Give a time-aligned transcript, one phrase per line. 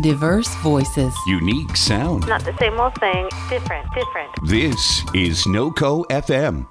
[0.00, 1.14] Diverse voices.
[1.26, 2.26] Unique sound.
[2.26, 4.30] Not the same old thing, different, different.
[4.44, 6.66] This is NoCo FM.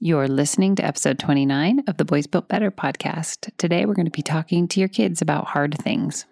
[0.00, 3.50] You're listening to episode 29 of the Boys Built Better podcast.
[3.58, 6.24] Today, we're going to be talking to your kids about hard things.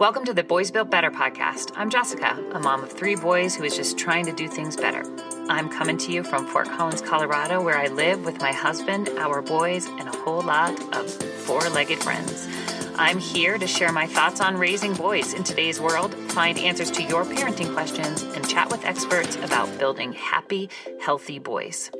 [0.00, 1.72] Welcome to the Boys Built Better podcast.
[1.76, 5.02] I'm Jessica, a mom of three boys who is just trying to do things better.
[5.50, 9.42] I'm coming to you from Fort Collins, Colorado, where I live with my husband, our
[9.42, 12.48] boys, and a whole lot of four legged friends.
[12.96, 17.02] I'm here to share my thoughts on raising boys in today's world, find answers to
[17.02, 21.90] your parenting questions, and chat with experts about building happy, healthy boys.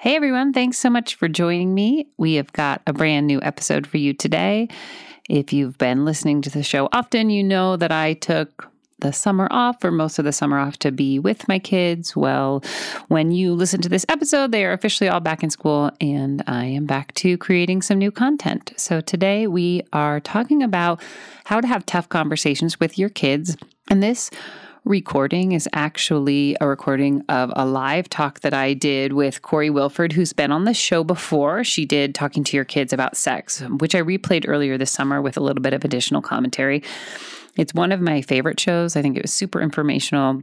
[0.00, 2.06] Hey everyone, thanks so much for joining me.
[2.18, 4.68] We have got a brand new episode for you today.
[5.28, 9.46] If you've been listening to the show often, you know that I took the summer
[9.50, 12.16] off or most of the summer off to be with my kids.
[12.16, 12.64] Well,
[13.08, 16.64] when you listen to this episode, they are officially all back in school and I
[16.64, 18.72] am back to creating some new content.
[18.76, 21.00] So today we are talking about
[21.44, 23.56] how to have tough conversations with your kids.
[23.90, 24.30] And this
[24.88, 30.12] recording is actually a recording of a live talk that I did with Corey Wilford,
[30.12, 31.62] who's been on the show before.
[31.62, 35.36] She did Talking to Your Kids About Sex, which I replayed earlier this summer with
[35.36, 36.82] a little bit of additional commentary.
[37.56, 38.96] It's one of my favorite shows.
[38.96, 40.42] I think it was super informational.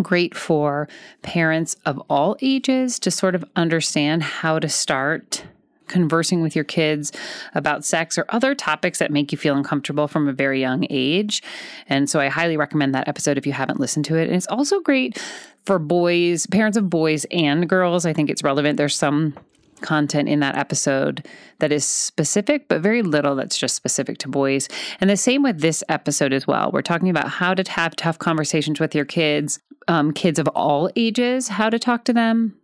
[0.00, 0.88] Great for
[1.22, 5.44] parents of all ages to sort of understand how to start
[5.88, 7.12] conversing with your kids
[7.54, 11.42] about sex or other topics that make you feel uncomfortable from a very young age.
[11.88, 14.28] And so I highly recommend that episode if you haven't listened to it.
[14.28, 15.22] And it's also great
[15.66, 18.06] for boys, parents of boys and girls.
[18.06, 18.76] I think it's relevant.
[18.76, 19.34] There's some
[19.82, 21.26] content in that episode
[21.58, 24.68] that is specific, but very little that's just specific to boys.
[25.00, 26.70] And the same with this episode as well.
[26.72, 30.88] We're talking about how to have tough conversations with your kids, um, kids of all
[30.96, 32.56] ages, how to talk to them,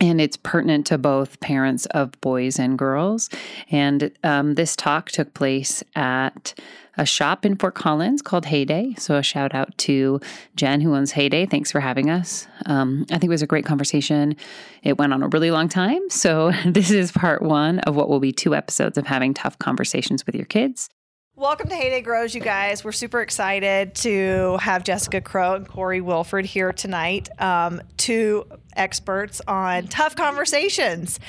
[0.00, 3.30] and it's pertinent to both parents of boys and girls.
[3.70, 6.54] And um, this talk took place at
[6.98, 8.94] a shop in Fort Collins called Heyday.
[8.98, 10.20] So a shout out to
[10.54, 11.46] Jen who owns Heyday.
[11.46, 12.46] Thanks for having us.
[12.66, 14.36] Um, I think it was a great conversation.
[14.82, 16.08] It went on a really long time.
[16.10, 20.24] So this is part one of what will be two episodes of having tough conversations
[20.26, 20.88] with your kids.
[21.38, 22.82] Welcome to Heyday Grows, you guys.
[22.82, 29.42] We're super excited to have Jessica Crow and Corey Wilford here tonight, um, two experts
[29.46, 31.20] on tough conversations.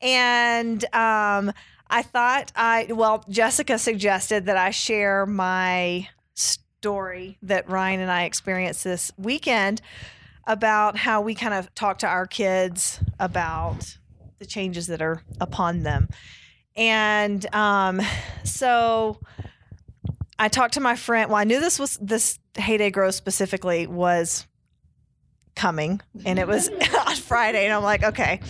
[0.00, 1.52] And um,
[1.90, 8.24] I thought I, well, Jessica suggested that I share my story that Ryan and I
[8.24, 9.82] experienced this weekend
[10.46, 13.98] about how we kind of talk to our kids about
[14.38, 16.08] the changes that are upon them.
[16.76, 18.00] And um,
[18.44, 19.18] so
[20.38, 21.30] I talked to my friend.
[21.30, 24.46] Well, I knew this was this Heyday Grow specifically was
[25.54, 26.68] coming, and it was
[27.06, 27.64] on Friday.
[27.64, 28.40] And I'm like, okay,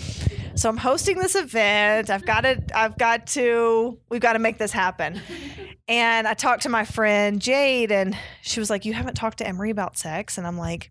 [0.55, 2.11] so I'm hosting this event.
[2.11, 2.62] I've got to.
[2.75, 3.99] I've got to.
[4.09, 5.21] We've got to make this happen.
[5.88, 9.47] And I talked to my friend Jade, and she was like, "You haven't talked to
[9.47, 10.91] Emery about sex?" And I'm like,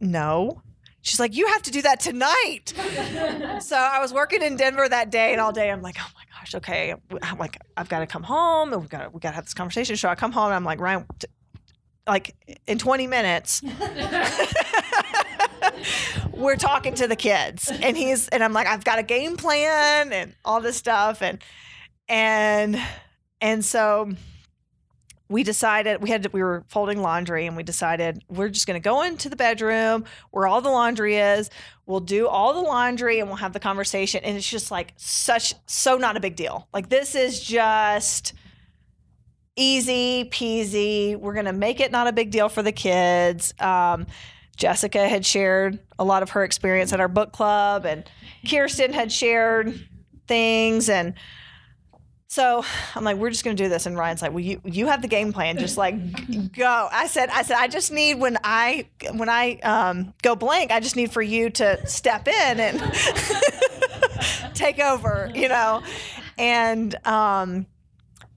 [0.00, 0.62] "No."
[1.04, 2.72] She's like, you have to do that tonight.
[3.62, 6.40] so I was working in Denver that day, and all day I'm like, oh my
[6.40, 6.94] gosh, okay.
[7.22, 9.52] I'm like, I've got to come home, and we've got we got to have this
[9.52, 9.96] conversation.
[9.96, 11.26] So I come home, and I'm like, Ryan, t-
[12.06, 12.34] like
[12.66, 13.62] in 20 minutes,
[16.32, 20.10] we're talking to the kids, and he's and I'm like, I've got a game plan
[20.10, 21.38] and all this stuff, and
[22.08, 22.80] and
[23.42, 24.10] and so
[25.34, 28.80] we decided we had to, we were folding laundry and we decided we're just going
[28.80, 31.50] to go into the bedroom where all the laundry is.
[31.86, 34.22] We'll do all the laundry and we'll have the conversation.
[34.22, 36.68] And it's just like such so not a big deal.
[36.72, 38.32] Like this is just
[39.56, 41.16] easy peasy.
[41.18, 43.52] We're going to make it not a big deal for the kids.
[43.58, 44.06] Um,
[44.56, 48.08] jessica had shared a lot of her experience at our book club and
[48.48, 49.84] kirsten had shared
[50.28, 51.14] things and
[52.34, 52.64] so
[52.96, 55.06] I'm like, we're just gonna do this, and Ryan's like, well, you you have the
[55.06, 56.88] game plan, just like go.
[56.90, 60.80] I said, I said, I just need when I when I um, go blank, I
[60.80, 62.80] just need for you to step in and
[64.54, 65.84] take over, you know.
[66.36, 67.66] And um,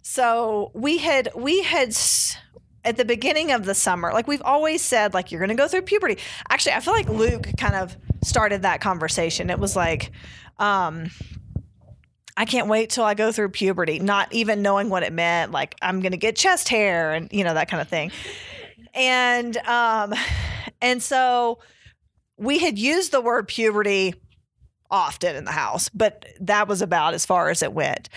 [0.04, 1.98] so we had we had
[2.86, 5.82] at the beginning of the summer, like we've always said, like you're gonna go through
[5.82, 6.20] puberty.
[6.52, 9.50] Actually, I feel like Luke kind of started that conversation.
[9.50, 10.12] It was like.
[10.60, 11.10] Um,
[12.38, 15.52] I can't wait till I go through puberty, not even knowing what it meant.
[15.52, 18.12] Like I'm going to get chest hair and you know that kind of thing.
[18.94, 20.14] And um,
[20.82, 21.60] and so
[22.38, 24.14] we had used the word puberty
[24.92, 28.08] often in the house, but that was about as far as it went.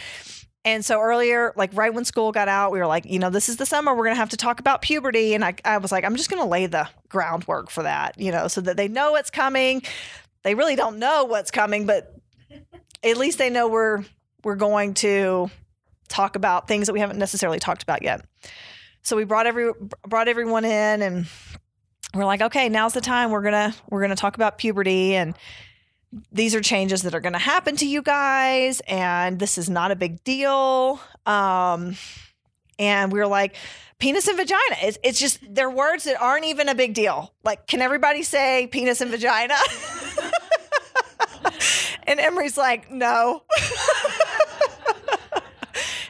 [0.62, 3.48] And so earlier, like right when school got out, we were like, you know, this
[3.48, 3.92] is the summer.
[3.92, 5.32] We're going to have to talk about puberty.
[5.34, 8.30] And I, I was like, I'm just going to lay the groundwork for that, you
[8.30, 9.82] know, so that they know it's coming.
[10.42, 12.19] They really don't know what's coming, but
[13.02, 14.04] at least they know we're
[14.44, 15.50] we're going to
[16.08, 18.24] talk about things that we haven't necessarily talked about yet.
[19.02, 19.72] So we brought every
[20.06, 21.26] brought everyone in and
[22.14, 23.30] we're like, okay, now's the time.
[23.30, 25.34] We're gonna we're gonna talk about puberty and
[26.32, 29.96] these are changes that are to happen to you guys and this is not a
[29.96, 31.96] big deal um
[32.78, 33.54] and we were like
[33.98, 37.66] penis and vagina it's, it's just they're words that aren't even a big deal like
[37.66, 39.54] can everybody say penis and vagina
[42.20, 43.42] and emery's like no.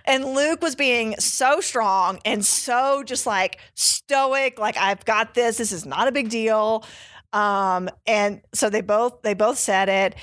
[0.07, 5.59] And luke was being so strong and so just like stoic like i've got this.
[5.59, 6.85] This is not a big deal.
[7.33, 10.17] Um and so they both they both said it.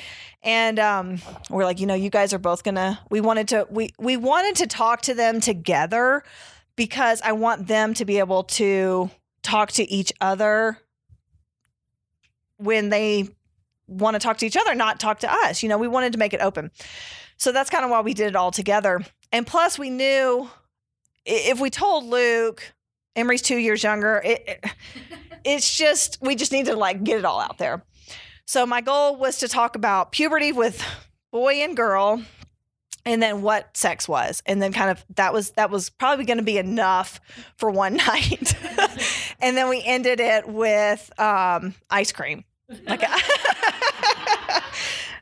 [0.44, 1.20] And um
[1.50, 4.56] we're like you know you guys are both gonna we wanted to we we wanted
[4.58, 6.24] to talk to them together
[6.76, 9.10] because i want them to be able to
[9.42, 10.80] talk to each other
[12.58, 13.30] when they
[13.88, 16.20] want to talk to each other not talk to us you know we wanted to
[16.20, 16.72] make it open
[17.38, 20.50] so that's kind of why we did it all together and plus we knew
[21.26, 22.74] if we told luke
[23.16, 24.66] emery's two years younger it, it
[25.48, 27.84] it's just we just need to like get it all out there.
[28.46, 30.84] So my goal was to talk about puberty with
[31.32, 32.22] boy and girl
[33.06, 36.38] and then what sex was and then kind of that was that was probably going
[36.38, 37.20] to be enough
[37.58, 38.54] for one night.
[39.42, 42.44] and then we ended it with um ice cream.
[42.86, 43.16] Like a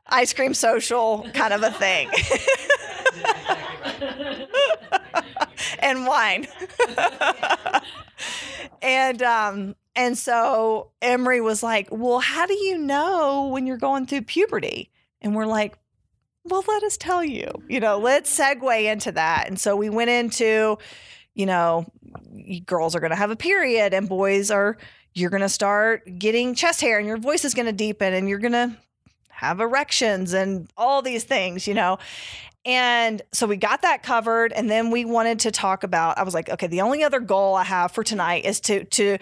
[0.07, 2.09] ice cream social kind of a thing.
[5.79, 6.47] and wine.
[8.81, 14.05] and um and so Emery was like, "Well, how do you know when you're going
[14.05, 14.91] through puberty?"
[15.21, 15.77] And we're like,
[16.43, 17.49] "Well, let us tell you.
[17.69, 20.77] You know, let's segue into that." And so we went into,
[21.33, 21.85] you know,
[22.65, 24.77] girls are going to have a period and boys are
[25.13, 28.27] you're going to start getting chest hair and your voice is going to deepen and
[28.27, 28.75] you're going to
[29.35, 31.97] have erections and all these things, you know.
[32.65, 36.33] And so we got that covered and then we wanted to talk about I was
[36.33, 39.17] like, okay, the only other goal I have for tonight is to to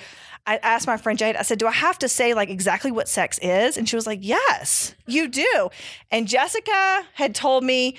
[0.45, 3.07] I asked my friend Jade, I said, Do I have to say like exactly what
[3.07, 3.77] sex is?
[3.77, 5.69] And she was like, Yes, you do.
[6.11, 7.97] And Jessica had told me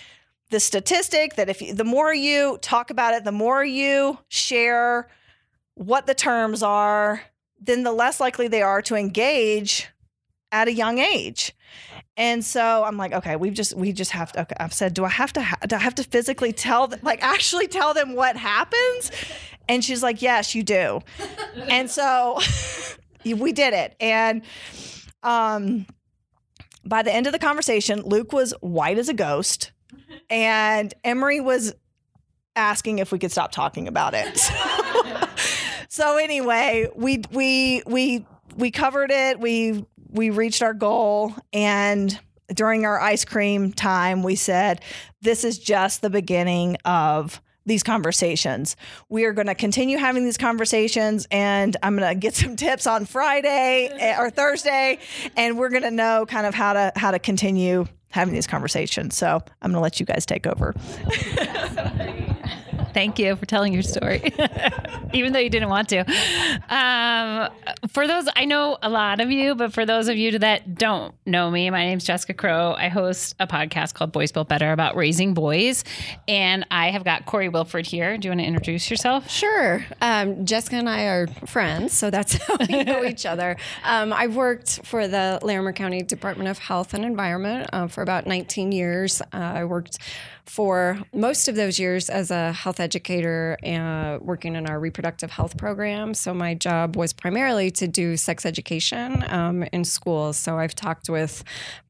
[0.51, 5.09] the statistic that if you, the more you talk about it, the more you share
[5.75, 7.23] what the terms are,
[7.61, 9.89] then the less likely they are to engage
[10.55, 11.53] at a young age.
[12.17, 14.43] And so I'm like, okay, we've just we just have to.
[14.43, 17.01] Okay, I've said, do I have to ha- do I have to physically tell them,
[17.03, 19.11] like actually tell them what happens?
[19.69, 21.01] And she's like, yes, you do.
[21.69, 22.39] and so
[23.25, 23.97] we did it.
[23.99, 24.43] And
[25.25, 25.87] um,
[26.85, 29.73] by the end of the conversation, Luke was white as a ghost,
[30.31, 31.75] and Emery was
[32.55, 34.39] asking if we could stop talking about it.
[35.89, 38.25] so anyway, we we we
[38.57, 39.41] we covered it.
[39.41, 39.85] We
[40.15, 42.19] we reached our goal and
[42.55, 44.81] during our ice cream time we said
[45.21, 48.77] this is just the beginning of these conversations.
[49.09, 52.87] We are going to continue having these conversations, and I'm going to get some tips
[52.87, 54.99] on Friday eh, or Thursday,
[55.37, 59.17] and we're going to know kind of how to how to continue having these conversations.
[59.17, 60.75] So I'm going to let you guys take over.
[62.95, 64.33] Thank you for telling your story,
[65.13, 66.05] even though you didn't want to.
[66.69, 67.51] Um,
[67.89, 71.13] for those, I know a lot of you, but for those of you that don't
[71.27, 72.75] know me, my name's Jessica Crow.
[72.79, 75.83] I host a podcast called Boys Built Better about raising boys.
[76.29, 78.17] And I have got Corey Wilford here.
[78.17, 79.29] Do you want to introduce yourself?
[79.29, 79.85] Sure.
[80.01, 83.57] Um, Jessica and I are friends, so that's how we know each other.
[83.85, 88.29] Um, I've worked for the Larimer County Department of Health and Environment uh, for about
[88.29, 89.21] 19 years.
[89.21, 89.99] Uh, I worked
[90.47, 95.57] for most of those years as a health educator uh, working in our reproductive health
[95.57, 96.15] program.
[96.15, 100.37] So my job was primarily to do sex education um, in schools.
[100.37, 101.45] So I've talked with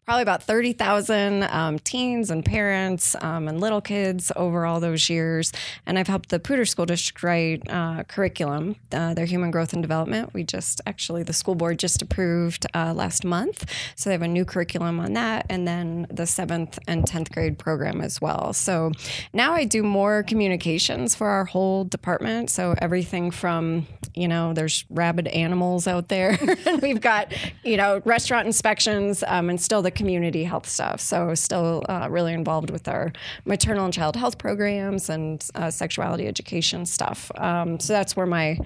[0.05, 5.53] probably about 30,000 um, teens and parents um, and little kids over all those years.
[5.87, 9.83] And I've helped the Poudre School District write uh, curriculum, uh, their human growth and
[9.83, 10.35] development.
[10.35, 13.71] We just actually, the school board just approved uh, last month.
[13.97, 15.47] So they have a new curriculum on that.
[15.49, 18.53] And then the seventh and 10th grade program as well.
[18.53, 18.93] So
[19.33, 22.51] now I do more communications for our whole department.
[22.51, 26.39] So everything from, you know, there's rabid animals out there.
[26.67, 27.33] and we've got,
[27.63, 31.01] you know, restaurant inspections um, and still the community health stuff.
[31.01, 33.13] So still uh, really involved with our
[33.45, 37.31] maternal and child health programs and uh, sexuality education stuff.
[37.37, 38.59] Um, so that's where my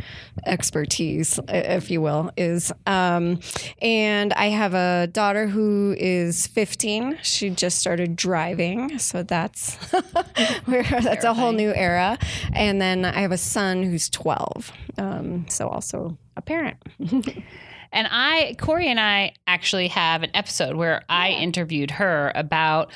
[0.46, 2.72] expertise, if you will, is.
[2.86, 3.40] Um,
[3.80, 7.18] and I have a daughter who is 15.
[7.22, 9.74] She just started driving, so that's
[10.64, 12.18] where that's a whole new era.
[12.52, 16.76] And then I have a son who's 12, um, so also a parent.
[17.92, 22.90] And I, Corey and I actually have an episode where I interviewed her about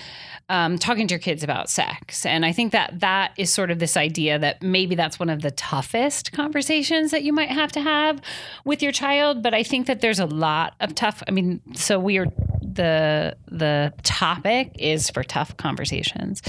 [0.48, 2.26] um, talking to your kids about sex.
[2.26, 5.42] And I think that that is sort of this idea that maybe that's one of
[5.42, 8.20] the toughest conversations that you might have to have
[8.64, 9.42] with your child.
[9.42, 12.26] But I think that there's a lot of tough, I mean, so we are
[12.74, 16.40] the the topic is for tough conversations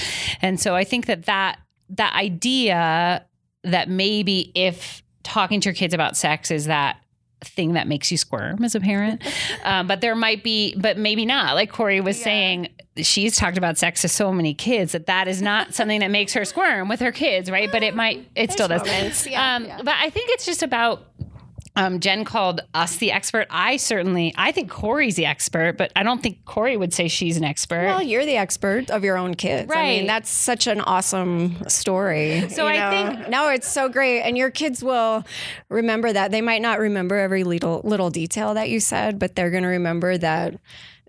[0.41, 1.59] and so i think that that
[1.89, 3.25] that idea
[3.63, 7.02] that maybe if talking to your kids about sex is that
[7.43, 9.21] thing that makes you squirm as a parent.
[9.63, 11.55] Um, but there might be but maybe not.
[11.55, 15.41] Like corey was saying she's talked about sex to so many kids that that is
[15.41, 17.71] not something that makes her squirm with her kids right?
[17.71, 19.27] But it might it still does.
[19.27, 19.77] yeah, um, yeah.
[19.77, 21.05] but i think it's just about
[21.75, 23.47] um, Jen called us the expert.
[23.49, 27.35] I certainly, I think Corey's the expert, but I don't think Corey would say she's
[27.35, 27.85] an expert.
[27.85, 29.67] Well, you're the expert of your own kids.
[29.69, 29.79] Right.
[29.79, 32.47] I mean, that's such an awesome story.
[32.49, 33.13] So I know?
[33.15, 35.23] think- no, it's so great, and your kids will
[35.69, 36.29] remember that.
[36.31, 39.69] They might not remember every little little detail that you said, but they're going to
[39.69, 40.55] remember that.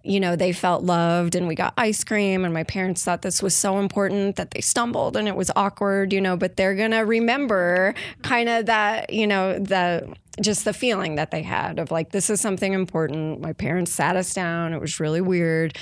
[0.06, 3.42] You know, they felt loved, and we got ice cream, and my parents thought this
[3.42, 7.06] was so important that they stumbled and it was awkward, you know, but they're gonna
[7.06, 12.10] remember kind of that, you know, the just the feeling that they had of like,
[12.10, 13.40] this is something important.
[13.40, 15.78] My parents sat us down, it was really weird.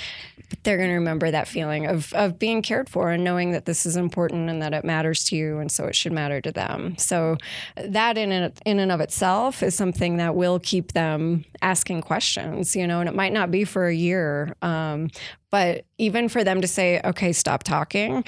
[0.49, 3.65] But they're going to remember that feeling of, of being cared for and knowing that
[3.65, 6.51] this is important and that it matters to you and so it should matter to
[6.51, 6.95] them.
[6.97, 7.37] So
[7.75, 12.75] that in and, in and of itself is something that will keep them asking questions
[12.75, 15.09] you know and it might not be for a year um,
[15.49, 18.23] but even for them to say okay stop talking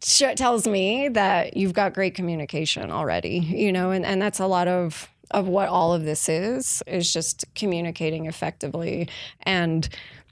[0.00, 4.68] tells me that you've got great communication already you know and, and that's a lot
[4.68, 9.08] of of what all of this is is just communicating effectively.
[9.42, 9.88] And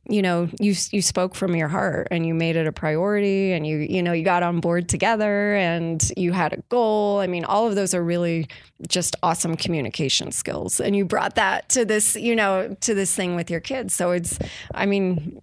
[0.09, 3.67] you know you you spoke from your heart and you made it a priority and
[3.67, 7.21] you you know you got on board together and you had a goal.
[7.21, 8.47] I mean all of those are really
[8.87, 10.79] just awesome communication skills.
[10.79, 13.95] And you brought that to this you know to this thing with your kids.
[13.95, 14.39] So it's
[14.75, 15.41] i mean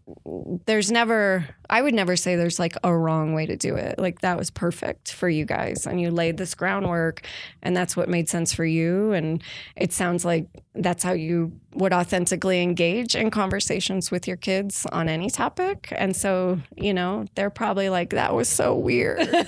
[0.68, 3.98] there's never i would never say there's like a wrong way to do it.
[3.98, 7.26] Like that was perfect for you guys and you laid this groundwork
[7.64, 9.12] and that's what made sense for you.
[9.14, 9.42] And
[9.76, 14.51] it sounds like that's how you would authentically engage in conversations with your kids
[14.92, 15.94] on any topic.
[15.96, 19.20] And so you know they're probably like that was so weird.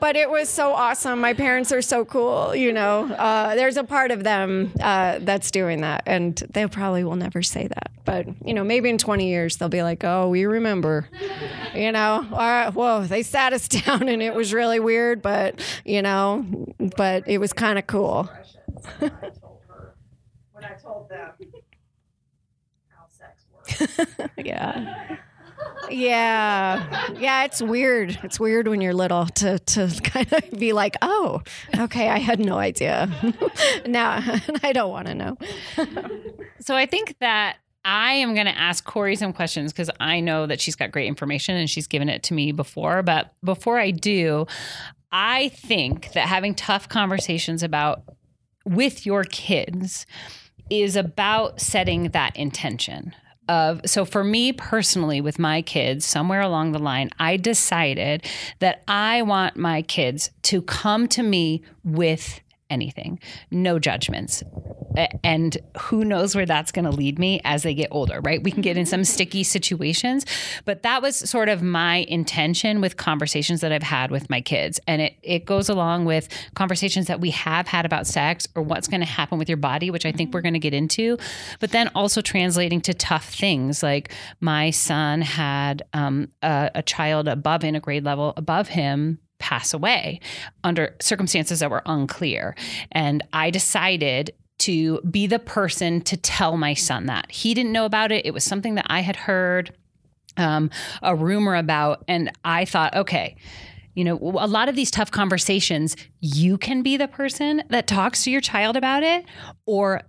[0.00, 1.20] But it was so awesome.
[1.20, 3.04] My parents are so cool you know.
[3.12, 6.04] Uh, there's a part of them uh, that's doing that.
[6.06, 7.90] And they probably will never say that.
[8.04, 11.08] But you know maybe in 20 years they'll be like oh we remember.
[11.74, 12.26] You know?
[12.32, 16.46] All right whoa they sat us down and it was really weird but you know
[16.96, 18.30] but it was kind of cool.
[18.98, 19.10] When
[20.64, 21.59] I told them how sex works.
[24.36, 25.16] yeah.
[25.90, 27.10] Yeah.
[27.18, 28.18] Yeah it's weird.
[28.22, 31.42] It's weird when you're little to to kind of be like oh
[31.78, 33.08] okay i had no idea.
[33.86, 34.20] Now
[34.62, 35.36] i don't want to know.
[36.60, 40.46] So I think that I am going to ask Corey some questions because I know
[40.46, 43.02] that she's got great information and she's given it to me before.
[43.02, 44.46] But before I do,
[45.10, 48.02] I think that having tough conversations about
[48.66, 50.04] with your kids
[50.68, 53.14] is about setting that intention
[53.50, 58.24] of so for me personally with my kids somewhere along the line I decided
[58.60, 62.40] that I want my kids to come to me with
[62.70, 63.18] anything.
[63.50, 64.42] No judgments.
[65.22, 68.42] And who knows where that's going to lead me as they get older right?
[68.42, 70.26] We can get in some sticky situations
[70.64, 74.80] but that was sort of my intention with conversations that I've had with my kids.
[74.86, 78.88] And it it goes along with conversations that we have had about sex or what's
[78.88, 81.18] going to happen with your body which I think we're going to get into
[81.60, 83.82] but then also translating to tough things.
[83.82, 89.18] Like my son had um, a, a child above in a grade level above him
[89.40, 90.20] pass away
[90.62, 92.54] under circumstances that were unclear.
[92.92, 97.30] And I decided to be the person to tell my son that.
[97.32, 98.26] He didn't know about it.
[98.26, 99.74] It was something that I had heard
[100.36, 100.70] um,
[101.02, 102.04] a rumor about.
[102.06, 103.36] And I thought, okay,
[103.94, 108.22] you know, a lot of these tough conversations, you can be the person that talks
[108.24, 109.24] to your child about it,
[109.66, 110.02] or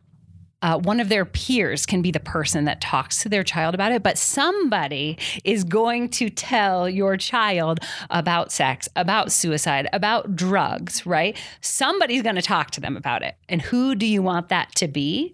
[0.61, 3.91] uh, one of their peers can be the person that talks to their child about
[3.91, 11.05] it, but somebody is going to tell your child about sex, about suicide, about drugs,
[11.05, 11.37] right?
[11.61, 13.35] Somebody's going to talk to them about it.
[13.49, 15.33] And who do you want that to be?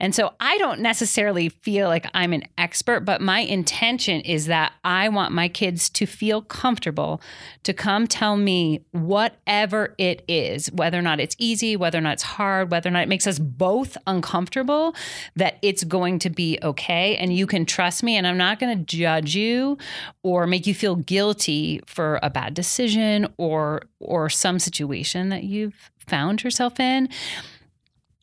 [0.00, 4.72] And so I don't necessarily feel like I'm an expert, but my intention is that
[4.82, 7.20] I want my kids to feel comfortable
[7.62, 12.14] to come tell me whatever it is, whether or not it's easy, whether or not
[12.14, 14.94] it's hard, whether or not it makes us both uncomfortable,
[15.36, 17.16] that it's going to be okay.
[17.16, 19.78] And you can trust me, and I'm not going to judge you
[20.22, 25.90] or make you feel guilty for a bad decision or or some situation that you've
[25.98, 27.08] found yourself in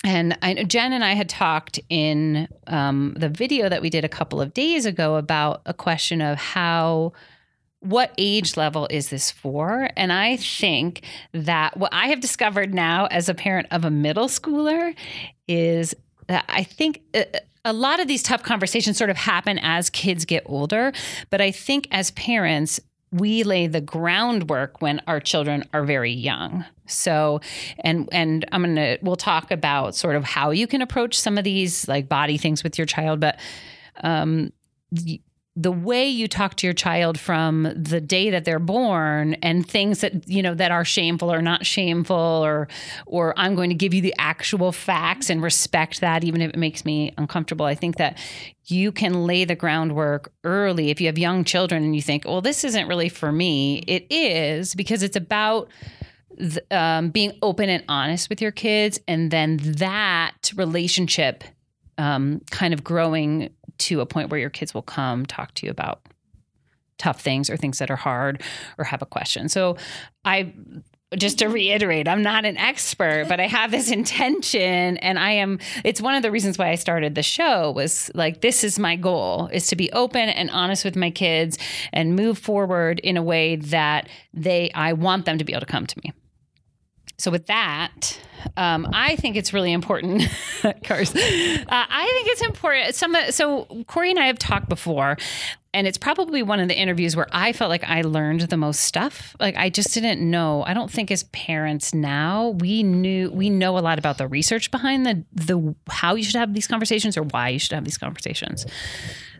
[0.04, 4.10] and I, Jen and I had talked in um, the video that we did a
[4.10, 7.14] couple of days ago about a question of how,
[7.82, 9.90] what age level is this for?
[9.96, 11.02] And I think
[11.34, 14.96] that what I have discovered now as a parent of a middle schooler
[15.48, 15.94] is
[16.28, 17.02] that I think.
[17.14, 17.24] Uh,
[17.64, 20.92] a lot of these tough conversations sort of happen as kids get older,
[21.30, 22.80] but I think as parents,
[23.12, 26.66] we lay the groundwork when our children are very young.
[26.88, 27.42] So,
[27.80, 31.44] and and I'm gonna we'll talk about sort of how you can approach some of
[31.44, 33.40] these like body things with your child, but
[34.04, 34.52] um,
[35.56, 40.00] the way you talk to your child from the day that they're born and things
[40.00, 42.70] that you know that are shameful or not shameful or
[43.06, 46.58] or I'm going to give you the actual facts and respect that even if it
[46.58, 47.66] makes me uncomfortable.
[47.66, 48.18] I think that
[48.66, 50.90] you can lay the groundwork early.
[50.90, 54.08] If you have young children and you think well this isn't really for me it
[54.10, 55.68] is because it's about
[56.72, 61.44] um, being open and honest with your kids and then that relationship
[61.98, 63.50] um, kind of growing
[63.82, 66.02] to a point where your kids will come talk to you about
[66.98, 68.42] tough things or things that are hard
[68.78, 69.50] or have a question.
[69.50, 69.76] So
[70.24, 70.54] I
[71.18, 75.60] just to reiterate, I'm not an expert, but I have this intention and I am
[75.84, 78.96] it's one of the reasons why I started the show was like this is my
[78.96, 81.58] goal is to be open and honest with my kids
[81.92, 85.66] and move forward in a way that they I want them to be able to
[85.66, 86.14] come to me.
[87.22, 88.20] So with that,
[88.58, 90.24] um, I think it's really important.
[90.64, 92.96] of course, uh, I think it's important.
[92.96, 95.18] Some so Corey and I have talked before,
[95.72, 98.82] and it's probably one of the interviews where I felt like I learned the most
[98.82, 99.36] stuff.
[99.40, 100.64] Like I just didn't know.
[100.64, 104.72] I don't think as parents now we knew we know a lot about the research
[104.72, 108.00] behind the the how you should have these conversations or why you should have these
[108.00, 108.66] conversations.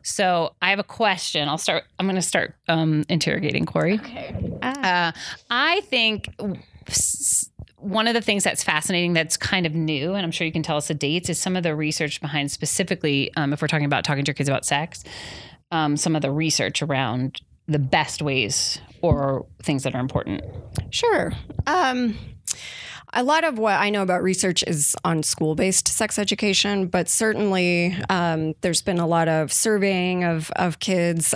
[0.04, 1.48] So I have a question.
[1.48, 1.86] I'll start.
[2.00, 3.96] I'm going to start um, interrogating Corey.
[3.96, 4.36] Okay.
[4.62, 5.12] Uh,
[5.50, 6.30] I think
[7.82, 10.64] one of the things that's fascinating that's kind of new, and I'm sure you can
[10.64, 13.86] tell us the dates, is some of the research behind specifically, um, if we're talking
[13.86, 15.04] about talking to your kids about sex,
[15.72, 20.44] um, some of the research around the best ways or things that are important.
[20.92, 21.34] Sure.
[21.66, 22.18] Um,
[23.14, 27.10] a lot of what I know about research is on school based sex education, but
[27.10, 31.36] certainly um, there's been a lot of surveying of, of kids.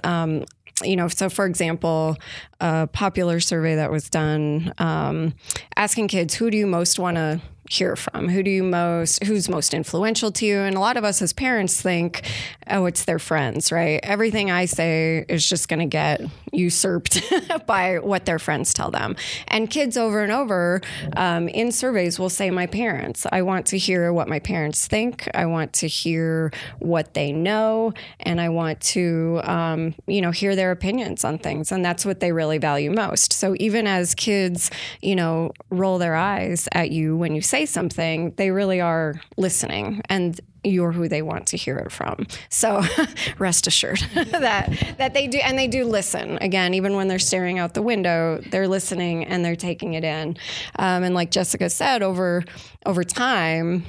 [0.84, 2.18] You know, so for example,
[2.60, 5.34] a popular survey that was done um,
[5.78, 8.30] asking kids, who do you most want to hear from?
[8.30, 10.60] Who do you most, who's most influential to you?
[10.60, 12.22] And a lot of us as parents think,
[12.70, 14.00] oh, it's their friends, right?
[14.04, 17.22] Everything I say is just going to get usurped
[17.68, 19.16] by what their friends tell them.
[19.48, 20.82] And kids over and over
[21.16, 23.26] um, in surveys will say, my parents.
[23.32, 25.28] I want to hear what my parents think.
[25.34, 27.94] I want to hear what they know.
[28.20, 31.72] And I want to, um, you know, hear their opinions on things.
[31.72, 33.34] And that's what they really value most.
[33.34, 37.66] So even as kids, you know, roll their eyes at you when you say say
[37.66, 42.28] something, they really are listening and you're who they want to hear it from.
[42.50, 42.84] So
[43.40, 46.38] rest assured that that they do and they do listen.
[46.42, 50.36] Again, even when they're staring out the window, they're listening and they're taking it in.
[50.78, 52.44] Um, and like Jessica said, over
[52.86, 53.86] over time,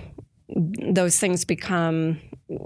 [0.48, 2.20] those things become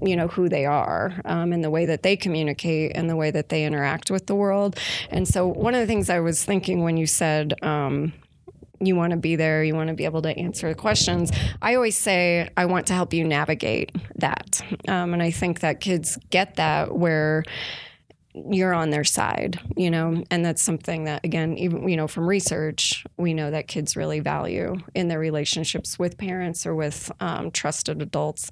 [0.05, 3.31] you know who they are um, and the way that they communicate and the way
[3.31, 6.83] that they interact with the world and so one of the things i was thinking
[6.83, 8.13] when you said um,
[8.81, 11.31] you want to be there, you want to be able to answer the questions.
[11.61, 14.61] I always say, I want to help you navigate that.
[14.89, 17.45] Um, and I think that kids get that where
[18.51, 22.29] you're on their side, you know, and that's something that, again, even, you know, from
[22.29, 27.51] research, we know that kids really value in their relationships with parents or with um,
[27.51, 28.51] trusted adults.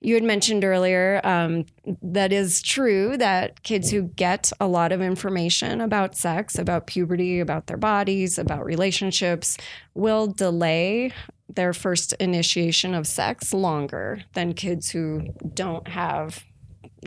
[0.00, 1.66] You had mentioned earlier um,
[2.02, 7.40] that is true that kids who get a lot of information about sex, about puberty,
[7.40, 9.56] about their bodies, about relationships,
[9.94, 11.12] will delay
[11.48, 16.44] their first initiation of sex longer than kids who don't have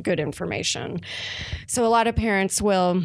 [0.02, 1.02] good information.
[1.68, 3.04] So a lot of parents will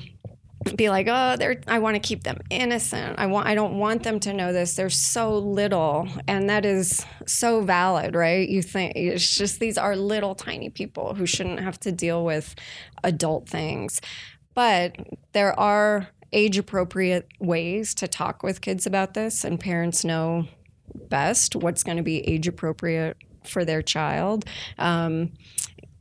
[0.75, 3.19] be like, "Oh, they're I want to keep them innocent.
[3.19, 4.75] I want I don't want them to know this.
[4.75, 8.49] There's so little." And that is so valid, right?
[8.49, 12.55] You think it's just these are little tiny people who shouldn't have to deal with
[13.05, 14.01] adult things.
[14.55, 14.97] But
[15.33, 20.49] there are age appropriate ways to talk with kids about this and parents know
[21.09, 24.45] best what's going to be age appropriate for their child.
[24.79, 25.33] Um,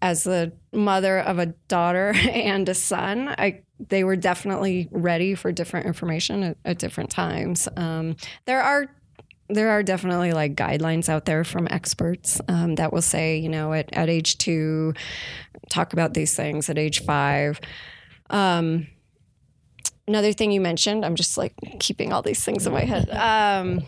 [0.02, 5.52] as the mother of a daughter and a son, I they were definitely ready for
[5.52, 7.68] different information at, at different times.
[7.76, 8.90] Um, there are
[9.50, 13.74] there are definitely like guidelines out there from experts um, that will say, you know,
[13.74, 14.94] at, at age two,
[15.70, 17.60] talk about these things at age five.
[18.32, 18.88] Um,
[20.08, 23.84] another thing you mentioned, I'm just like keeping all these things in my head, um,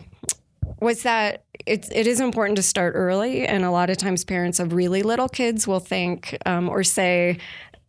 [0.80, 3.46] was that it's, it is important to start early.
[3.46, 7.38] And a lot of times, parents of really little kids will think um, or say,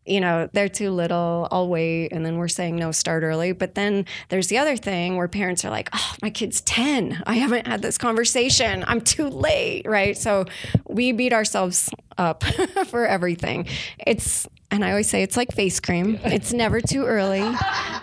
[0.05, 2.11] you know, they're too little, I'll wait.
[2.11, 3.51] And then we're saying, no, start early.
[3.51, 7.23] But then there's the other thing where parents are like, oh, my kid's 10.
[7.27, 8.83] I haven't had this conversation.
[8.87, 9.83] I'm too late.
[9.85, 10.17] Right.
[10.17, 10.45] So
[10.87, 12.43] we beat ourselves up
[12.87, 13.67] for everything.
[14.05, 16.19] It's, and I always say it's like face cream.
[16.23, 17.41] It's never too early,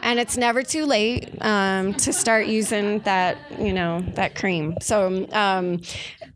[0.03, 4.75] and it's never too late um, to start using that, you know, that cream.
[4.81, 5.81] So, um,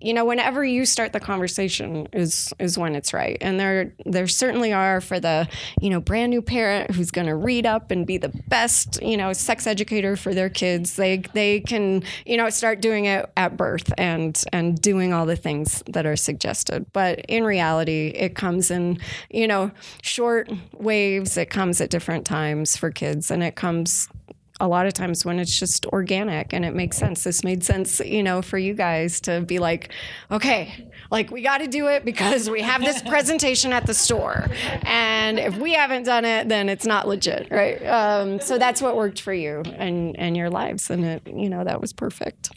[0.01, 3.39] you know, whenever you start the conversation is is when it's right.
[3.41, 5.49] And there there certainly are for the
[5.81, 9.17] you know brand new parent who's going to read up and be the best you
[9.17, 10.95] know sex educator for their kids.
[10.95, 15.37] They they can you know start doing it at birth and and doing all the
[15.37, 16.87] things that are suggested.
[16.93, 20.20] But in reality, it comes in you know short
[20.79, 21.37] waves.
[21.37, 24.09] It comes at different times for kids, and it comes
[24.61, 27.25] a lot of times when it's just organic and it makes sense.
[27.25, 29.91] This made sense, you know, for you guys to be like,
[30.31, 34.47] okay, like we got to do it because we have this presentation at the store.
[34.83, 37.83] And if we haven't done it, then it's not legit, right?
[37.87, 40.91] Um, so that's what worked for you and, and your lives.
[40.91, 42.51] And it, you know, that was perfect.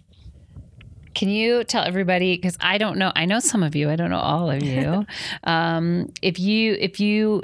[1.13, 4.09] Can you tell everybody because I don't know I know some of you I don't
[4.09, 5.05] know all of you.
[5.45, 7.41] Um, if you if you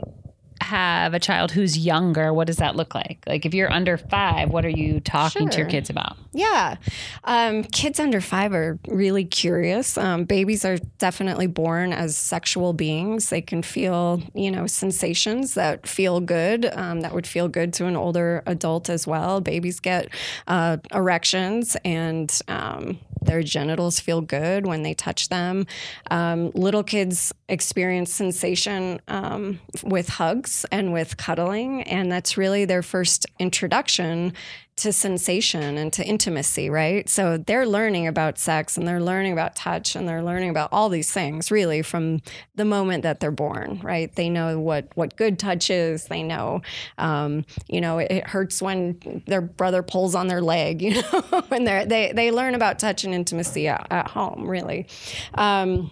[0.62, 4.50] have a child who's younger what does that look like like if you're under five
[4.50, 6.76] what are you talking to your kids about Yeah.
[7.24, 9.98] Um, kids under five are really curious.
[9.98, 13.30] Um, babies are definitely born as sexual beings.
[13.30, 17.86] They can feel, you know, sensations that feel good, um, that would feel good to
[17.88, 19.42] an older adult as well.
[19.42, 20.10] Babies get
[20.48, 25.66] uh, erections and um, their genitals feel good when they touch them.
[26.12, 30.10] Um, little kids experience sensation um, with
[30.50, 34.34] hugs and with cuddling, and that's really their first introduction
[34.78, 37.10] to sensation and to intimacy, right?
[37.10, 40.88] So they're learning about sex and they're learning about touch and they're learning about all
[40.88, 42.22] these things really from
[42.56, 44.14] the moment that they're born, right?
[44.16, 46.06] They know what what good touch is.
[46.06, 46.62] They know,
[46.98, 50.82] um, you know, it, it hurts when their brother pulls on their leg.
[50.90, 54.88] You know, when they're they they learn about touch and intimacy at, at home, really.
[55.36, 55.92] Um,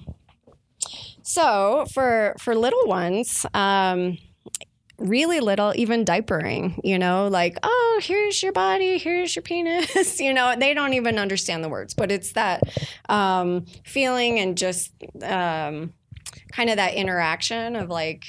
[1.27, 3.45] so for for little ones.
[3.53, 4.17] Um,
[4.97, 10.33] really little, even diapering, you know, like, oh, here's your body, here's your penis, you
[10.33, 12.61] know, they don't even understand the words, but it's that
[13.09, 14.91] um, feeling and just
[15.23, 15.93] um,
[16.51, 18.25] kind of that interaction of like,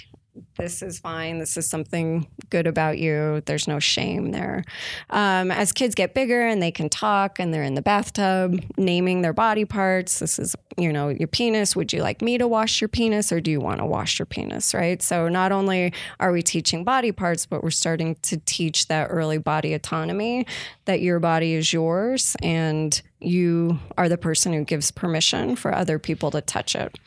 [0.57, 1.39] this is fine.
[1.39, 3.43] This is something good about you.
[3.47, 4.65] There's no shame there.
[5.11, 9.23] Um, as kids get bigger and they can talk and they're in the bathtub naming
[9.23, 11.77] their body parts, this is, you know, your penis.
[11.77, 14.27] Would you like me to wash your penis or do you want to wash your
[14.27, 14.75] penis?
[14.75, 15.03] Right.
[15.03, 19.39] So not only are we teaching body parts, but we're starting to teach that early
[19.39, 20.47] body autonomy
[20.85, 25.99] that your body is yours and you are the person who gives permission for other
[25.99, 26.99] people to touch it.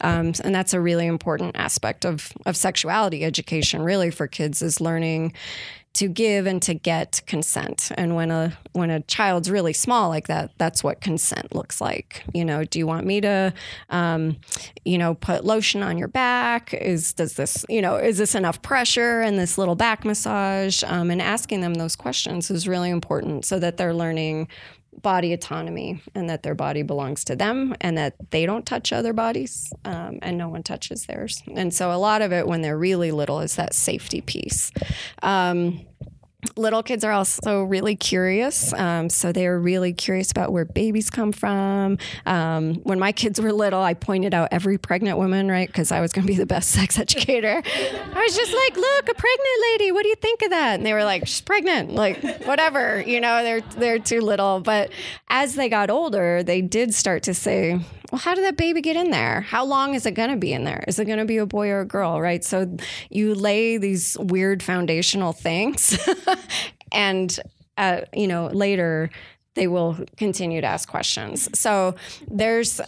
[0.00, 4.80] Um, and that's a really important aspect of, of sexuality education, really, for kids, is
[4.80, 5.34] learning
[5.94, 7.90] to give and to get consent.
[7.96, 12.22] And when a when a child's really small like that, that's what consent looks like.
[12.32, 13.52] You know, do you want me to,
[13.90, 14.36] um,
[14.84, 16.72] you know, put lotion on your back?
[16.72, 20.84] Is does this, you know, is this enough pressure and this little back massage?
[20.84, 24.46] Um, and asking them those questions is really important so that they're learning
[25.02, 29.12] body autonomy and that their body belongs to them and that they don't touch other
[29.12, 31.42] bodies um, and no one touches theirs.
[31.54, 34.70] And so a lot of it when they're really little is that safety piece.
[35.22, 35.86] Um,
[36.56, 38.72] little kids are also really curious.
[38.74, 41.98] Um, so they are really curious about where babies come from.
[42.26, 45.66] Um, when my kids were little, I pointed out every pregnant woman, right?
[45.66, 47.60] Because I was going to be the best sex educator.
[47.64, 49.90] I was just like, look, a pregnant lady.
[49.90, 50.74] What do you think of that?
[50.74, 51.92] And they were like, she's pregnant.
[51.92, 53.00] Like, whatever.
[53.00, 54.60] You know, they're they're too little.
[54.60, 54.90] But
[55.28, 58.96] as they got older, they did start to say, well, how did that baby get
[58.96, 59.42] in there?
[59.42, 60.84] How long is it going to be in there?
[60.88, 62.42] Is it going to be a boy or a girl, right?
[62.42, 62.76] So
[63.10, 65.98] you lay these weird foundational things,
[66.92, 67.38] and
[67.76, 69.10] uh, you know later
[69.54, 71.48] they will continue to ask questions.
[71.58, 71.96] So
[72.28, 72.80] there's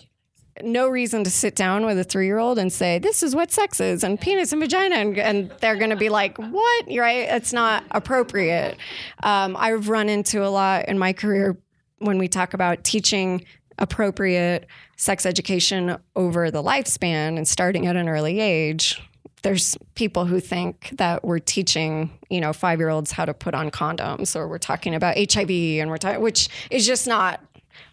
[0.62, 3.50] no reason to sit down with a three year old and say, This is what
[3.50, 4.96] sex is and penis and vagina.
[4.96, 6.86] And, and they're going to be like, What?
[6.86, 7.28] Right?
[7.28, 8.76] It's not appropriate.
[9.22, 11.56] Um, I've run into a lot in my career
[11.98, 13.44] when we talk about teaching
[13.80, 14.66] appropriate
[14.96, 19.02] sex education over the lifespan and starting at an early age,
[19.42, 23.54] there's people who think that we're teaching, you know, five year olds how to put
[23.54, 27.40] on condoms or we're talking about HIV and we're talking, which is just not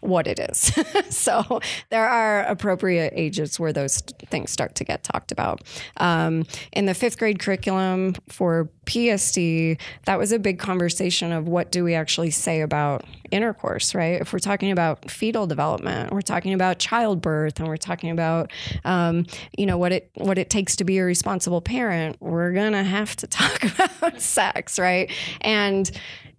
[0.00, 0.72] what it is.
[1.10, 3.98] so there are appropriate ages where those
[4.30, 5.62] things start to get talked about.
[5.96, 11.70] Um, in the fifth grade curriculum for PSD, that was a big conversation of what
[11.70, 14.20] do we actually say about intercourse, right?
[14.20, 18.52] If we're talking about fetal development, we're talking about childbirth, and we're talking about,
[18.84, 22.84] um, you know, what it what it takes to be a responsible parent, we're gonna
[22.84, 25.10] have to talk about sex, right?
[25.40, 25.90] And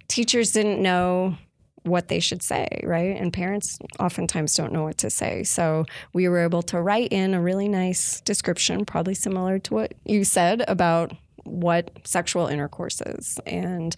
[0.08, 1.36] teachers didn't know
[1.84, 3.16] what they should say, right?
[3.16, 5.42] And parents oftentimes don't know what to say.
[5.44, 9.94] So we were able to write in a really nice description, probably similar to what
[10.04, 11.12] you said about
[11.44, 13.38] what sexual intercourse is.
[13.46, 13.96] And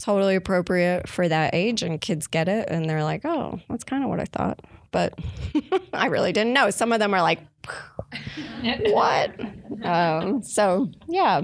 [0.00, 4.04] totally appropriate for that age and kids get it and they're like, "Oh, that's kind
[4.04, 4.60] of what I thought."
[4.90, 5.18] But
[5.92, 6.70] I really didn't know.
[6.70, 7.40] Some of them are like,
[8.86, 9.32] "What?"
[9.84, 11.42] Um, so, yeah.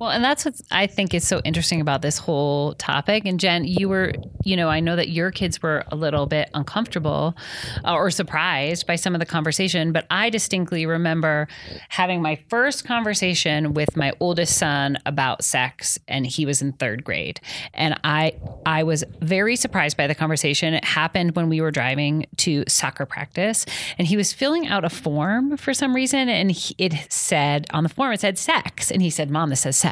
[0.00, 3.26] Well, and that's what I think is so interesting about this whole topic.
[3.26, 6.48] And Jen, you were, you know, I know that your kids were a little bit
[6.54, 7.36] uncomfortable
[7.84, 11.48] uh, or surprised by some of the conversation, but I distinctly remember
[11.90, 17.04] having my first conversation with my oldest son about sex, and he was in third
[17.04, 17.38] grade,
[17.74, 18.32] and I,
[18.64, 20.72] I was very surprised by the conversation.
[20.72, 23.66] It happened when we were driving to soccer practice,
[23.98, 27.82] and he was filling out a form for some reason, and he, it said on
[27.82, 29.89] the form it said sex, and he said, "Mom, this says sex."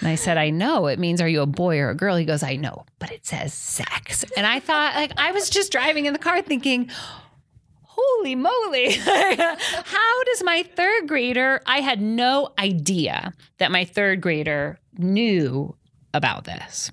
[0.00, 0.86] And I said, I know.
[0.86, 2.16] It means, are you a boy or a girl?
[2.16, 4.24] He goes, I know, but it says sex.
[4.36, 6.90] And I thought, like, I was just driving in the car thinking,
[7.82, 8.92] holy moly.
[8.94, 15.74] How does my third grader, I had no idea that my third grader knew
[16.14, 16.90] about this.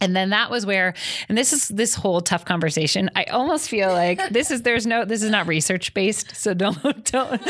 [0.00, 0.92] And then that was where,
[1.28, 3.08] and this is this whole tough conversation.
[3.14, 6.76] I almost feel like this is there's no this is not research based, so don't
[7.10, 7.40] don't.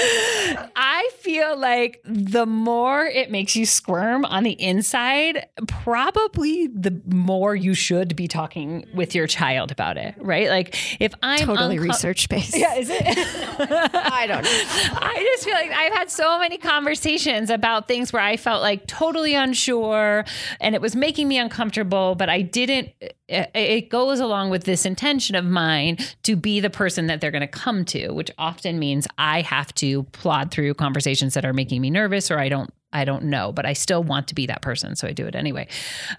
[0.76, 7.56] I feel like the more it makes you squirm on the inside, probably the more
[7.56, 10.48] you should be talking with your child about it, right?
[10.48, 12.56] Like if I'm Totally uncom- research based.
[12.56, 13.02] Yeah, is it?
[13.06, 14.98] I don't know.
[15.00, 18.86] I just feel like I've had so many conversations about things where I felt like
[18.86, 20.24] totally unsure
[20.60, 22.90] and it was making me uncomfortable, but I didn't.
[23.28, 27.30] It it goes along with this intention of mine to be the person that they're
[27.30, 31.52] going to come to, which often means I have to plod through conversations that are
[31.52, 32.72] making me nervous or I don't.
[32.92, 35.34] I don't know, but I still want to be that person, so I do it
[35.34, 35.66] anyway.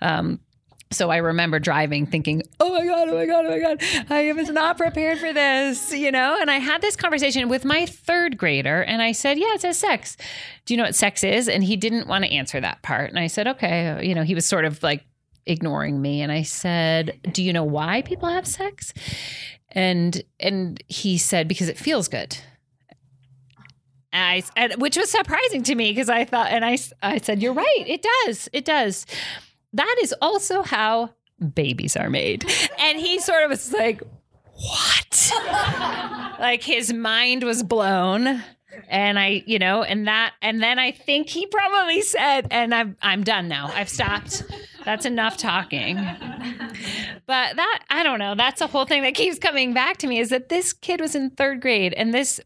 [0.01, 0.41] Um,
[0.91, 4.31] so I remember driving thinking, oh my God, oh my God, oh my God, I
[4.33, 6.37] was not prepared for this, you know?
[6.39, 9.77] And I had this conversation with my third grader and I said, yeah, it says
[9.77, 10.17] sex.
[10.65, 11.47] Do you know what sex is?
[11.47, 13.09] And he didn't want to answer that part.
[13.09, 14.05] And I said, okay.
[14.05, 15.05] You know, he was sort of like
[15.45, 16.21] ignoring me.
[16.21, 18.93] And I said, do you know why people have sex?
[19.71, 22.37] And, and he said, because it feels good.
[24.13, 27.53] I, and, which was surprising to me because I thought, and I, I said, you're
[27.53, 27.83] right.
[27.85, 28.47] It does.
[28.53, 29.05] It does
[29.75, 31.11] that is also how
[31.53, 32.45] babies are made.
[32.79, 34.01] And he sort of was like,
[34.53, 35.31] what?
[36.39, 38.41] like his mind was blown.
[38.87, 42.97] And I, you know, and that, and then I think he probably said, and I'm,
[43.01, 43.71] I'm done now.
[43.73, 44.43] I've stopped.
[44.83, 45.95] That's enough talking.
[47.25, 48.35] But that, I don't know.
[48.35, 51.15] That's a whole thing that keeps coming back to me is that this kid was
[51.15, 52.39] in third grade and this,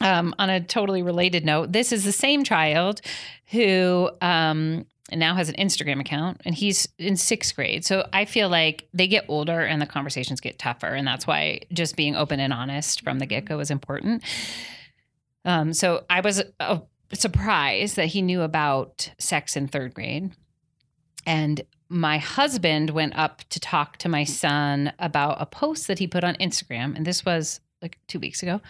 [0.00, 3.02] um, on a totally related note, this is the same child
[3.46, 7.84] who, um, now has an Instagram account and he's in sixth grade.
[7.84, 10.86] So I feel like they get older and the conversations get tougher.
[10.86, 14.22] And that's why just being open and honest from the get go is important.
[15.44, 16.78] Um, so I was uh,
[17.12, 20.32] surprised that he knew about sex in third grade.
[21.26, 26.06] And my husband went up to talk to my son about a post that he
[26.06, 26.96] put on Instagram.
[26.96, 28.60] And this was like two weeks ago.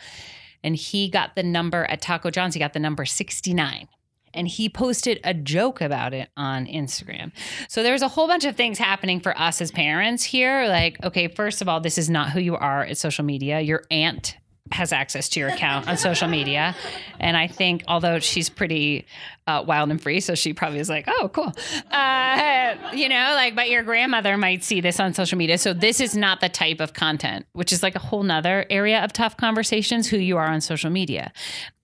[0.63, 3.89] And he got the number at Taco John's, he got the number 69
[4.33, 7.33] and he posted a joke about it on Instagram.
[7.69, 10.67] So there's a whole bunch of things happening for us as parents here.
[10.69, 13.61] Like, okay, first of all, this is not who you are at social media.
[13.61, 14.37] Your aunt
[14.73, 16.75] has access to your account on social media.
[17.19, 19.07] And I think, although she's pretty
[19.47, 21.53] uh, wild and free, so she probably is like, oh, cool.
[21.91, 25.59] Uh, you know, like, but your grandmother might see this on social media.
[25.59, 29.03] So this is not the type of content, which is like a whole nother area
[29.03, 31.33] of tough conversations who you are on social media.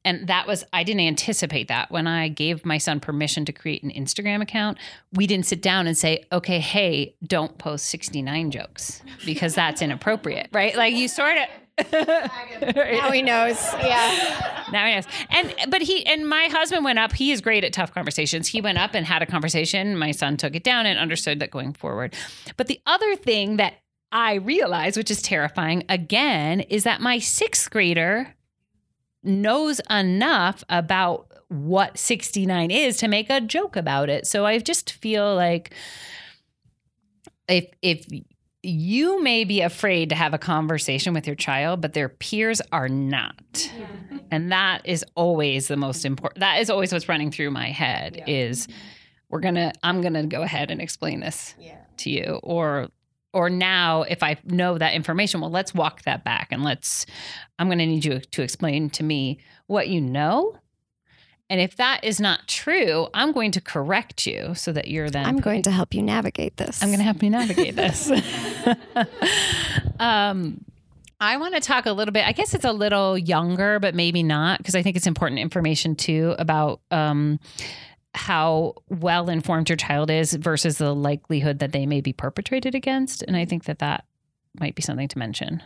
[0.06, 1.90] And that was, I didn't anticipate that.
[1.90, 4.78] When I gave my son permission to create an Instagram account,
[5.12, 10.48] we didn't sit down and say, okay, hey, don't post 69 jokes because that's inappropriate,
[10.52, 10.76] right?
[10.76, 11.46] Like you sort of,
[12.74, 13.62] Now he knows.
[13.74, 14.64] Yeah.
[14.72, 15.04] now he knows.
[15.28, 17.12] And but he and my husband went up.
[17.12, 18.48] He is great at tough conversations.
[18.48, 19.96] He went up and had a conversation.
[19.96, 22.14] My son took it down and understood that going forward.
[22.56, 23.74] But the other thing that
[24.10, 28.34] I realize, which is terrifying again, is that my sixth grader
[29.22, 34.26] knows enough about what 69 is to make a joke about it.
[34.26, 35.74] So I just feel like
[37.48, 38.06] if if
[38.66, 42.88] you may be afraid to have a conversation with your child, but their peers are
[42.88, 43.70] not.
[44.30, 46.40] And that is always the most important.
[46.40, 48.66] That is always what's running through my head is
[49.28, 51.54] we're going to I'm going to go ahead and explain this
[51.98, 52.88] to you or
[53.32, 57.06] or now if I know that information, well let's walk that back and let's
[57.58, 60.56] I'm going to need you to explain to me what you know.
[61.48, 65.26] And if that is not true, I'm going to correct you so that you're then
[65.26, 66.82] I'm going to help you navigate this.
[66.82, 68.10] I'm going to help you navigate this.
[70.00, 70.64] um,
[71.20, 72.26] I want to talk a little bit.
[72.26, 75.94] I guess it's a little younger, but maybe not, because I think it's important information
[75.94, 77.38] too about um,
[78.14, 83.22] how well informed your child is versus the likelihood that they may be perpetrated against.
[83.22, 84.04] And I think that that
[84.58, 85.62] might be something to mention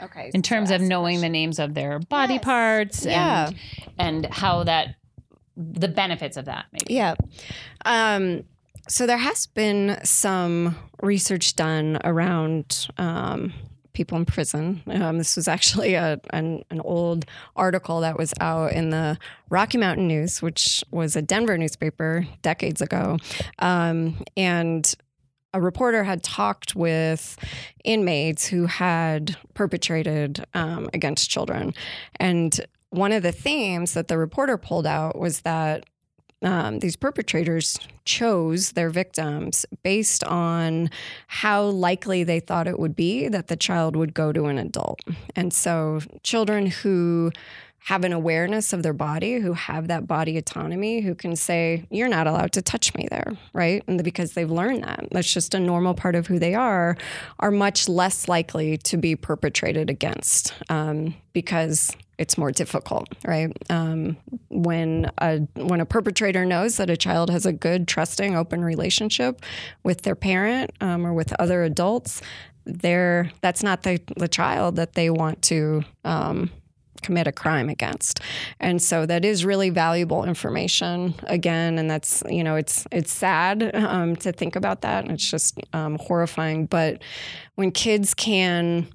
[0.00, 0.30] Okay.
[0.34, 2.44] in terms of knowing the names of their body Yes.
[2.44, 3.48] parts Yeah.
[3.98, 4.94] and, and how that
[5.56, 6.94] the benefits of that maybe.
[6.94, 7.14] Yeah.
[7.84, 8.44] Um,
[8.88, 13.52] so there has been some research done around um,
[13.92, 14.82] people in prison.
[14.86, 17.24] Um, this was actually a, an, an old
[17.56, 19.18] article that was out in the
[19.50, 23.16] Rocky Mountain News, which was a Denver newspaper decades ago.
[23.58, 24.94] Um, and
[25.54, 27.36] a reporter had talked with
[27.84, 31.74] inmates who had perpetrated um, against children.
[32.16, 35.84] And one of the themes that the reporter pulled out was that
[36.42, 40.88] um, these perpetrators chose their victims based on
[41.26, 45.00] how likely they thought it would be that the child would go to an adult.
[45.34, 47.32] And so, children who
[47.80, 52.08] have an awareness of their body, who have that body autonomy, who can say, You're
[52.08, 53.82] not allowed to touch me there, right?
[53.86, 56.96] And because they've learned that, that's just a normal part of who they are,
[57.38, 63.56] are much less likely to be perpetrated against um, because it's more difficult, right?
[63.70, 64.16] Um,
[64.48, 69.40] when a when a perpetrator knows that a child has a good, trusting, open relationship
[69.84, 72.20] with their parent um, or with other adults,
[72.66, 75.84] they're that's not the the child that they want to.
[76.04, 76.50] Um,
[77.02, 78.20] commit a crime against.
[78.60, 83.74] And so that is really valuable information again and that's you know it's it's sad
[83.74, 86.66] um, to think about that and it's just um, horrifying.
[86.66, 87.02] But
[87.54, 88.88] when kids can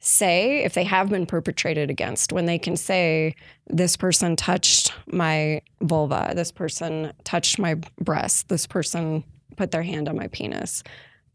[0.00, 3.34] say if they have been perpetrated against when they can say
[3.68, 9.24] this person touched my vulva this person touched my breast this person
[9.56, 10.82] put their hand on my penis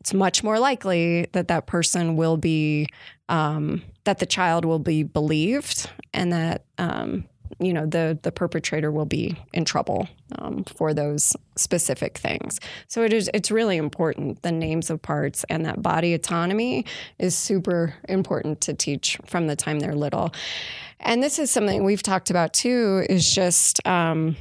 [0.03, 2.89] it's much more likely that that person will be
[3.29, 7.23] um, that the child will be believed and that um,
[7.57, 12.59] you know the the perpetrator will be in trouble um, for those specific things.
[12.89, 16.85] So it is it's really important the names of parts and that body autonomy
[17.17, 20.33] is super important to teach from the time they're little.
[20.99, 24.35] And this is something we've talked about too is just um,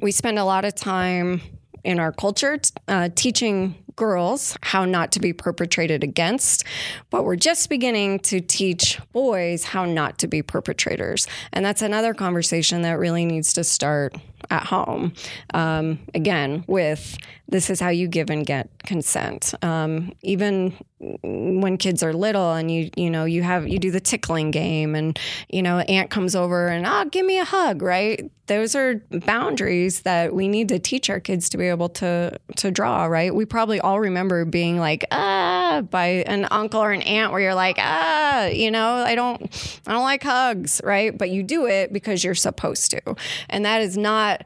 [0.00, 1.42] we spend a lot of time
[1.84, 6.64] in our culture uh, teaching girls how not to be perpetrated against,
[7.10, 11.26] but we're just beginning to teach boys how not to be perpetrators.
[11.52, 14.14] And that's another conversation that really needs to start
[14.50, 15.12] at home.
[15.52, 19.52] Um, again, with this is how you give and get consent.
[19.62, 24.00] Um, even when kids are little and you you know you have you do the
[24.00, 28.30] tickling game and you know aunt comes over and ah give me a hug right?
[28.46, 32.70] Those are boundaries that we need to teach our kids to be able to to
[32.70, 33.32] draw right?
[33.32, 37.54] We probably all remember being like ah by an uncle or an aunt where you're
[37.54, 38.94] like ah you know?
[38.94, 41.16] I don't i don't like hugs right?
[41.16, 43.00] But you do it because you're supposed to.
[43.48, 44.44] And that is not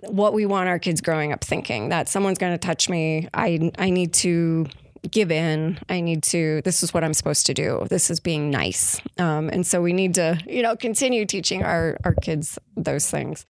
[0.00, 3.28] what we want our kids growing up thinking that someone's going to touch me.
[3.34, 4.66] I i need to
[5.10, 5.78] give in.
[5.88, 7.86] I need to, this is what I'm supposed to do.
[7.90, 9.00] This is being nice.
[9.18, 13.46] Um, and so we need to, you know, continue teaching our, our kids those things.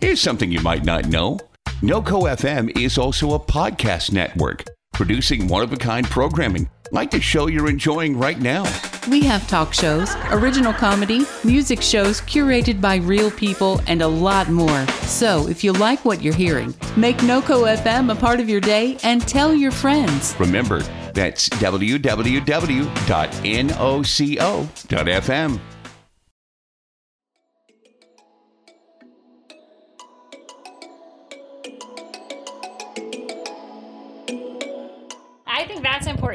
[0.00, 1.38] Here's something you might not know
[1.80, 7.20] NoCo FM is also a podcast network producing one of a kind programming like the
[7.20, 8.62] show you're enjoying right now.
[9.08, 14.48] We have talk shows, original comedy, music shows curated by real people, and a lot
[14.48, 14.86] more.
[15.06, 18.96] So, if you like what you're hearing, make NoCo FM a part of your day
[19.02, 20.36] and tell your friends.
[20.38, 20.82] Remember,
[21.14, 22.42] that's www.noco.fm.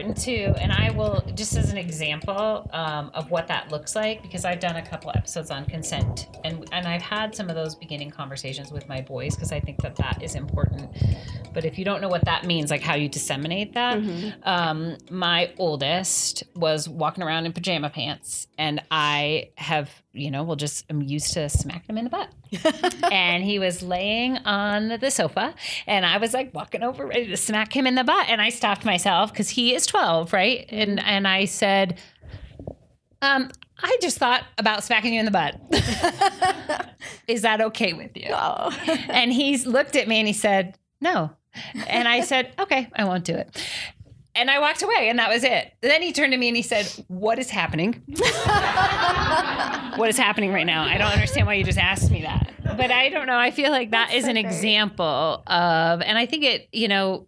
[0.08, 0.60] important too.
[0.62, 4.60] And I will, just as an example um, of what that looks like, because I've
[4.60, 8.72] done a couple episodes on consent and, and I've had some of those beginning conversations
[8.72, 10.92] with my boys because I think that that is important.
[11.54, 13.98] But if you don't know what that means, like how you disseminate that,
[14.44, 20.56] um, my oldest was walking around in pajama pants and I have, you know, we'll
[20.56, 22.30] just, I'm used to smacking him in the butt.
[23.12, 25.54] and he was laying on the sofa
[25.86, 28.50] and I was like walking over ready to smack him in the butt and I
[28.50, 32.00] stopped myself because he is 12 right and and I said
[33.22, 35.60] um I just thought about smacking you in the butt.
[37.28, 38.30] is that okay with you?
[38.30, 41.32] And he's looked at me and he said, No.
[41.88, 43.64] And I said, Okay, I won't do it.
[44.38, 45.74] And I walked away and that was it.
[45.82, 48.04] Then he turned to me and he said, What is happening?
[49.96, 50.84] what is happening right now?
[50.84, 52.54] I don't understand why you just asked me that.
[52.64, 53.38] But I don't know.
[53.38, 57.28] I feel like that is an example of, and I think it, you know,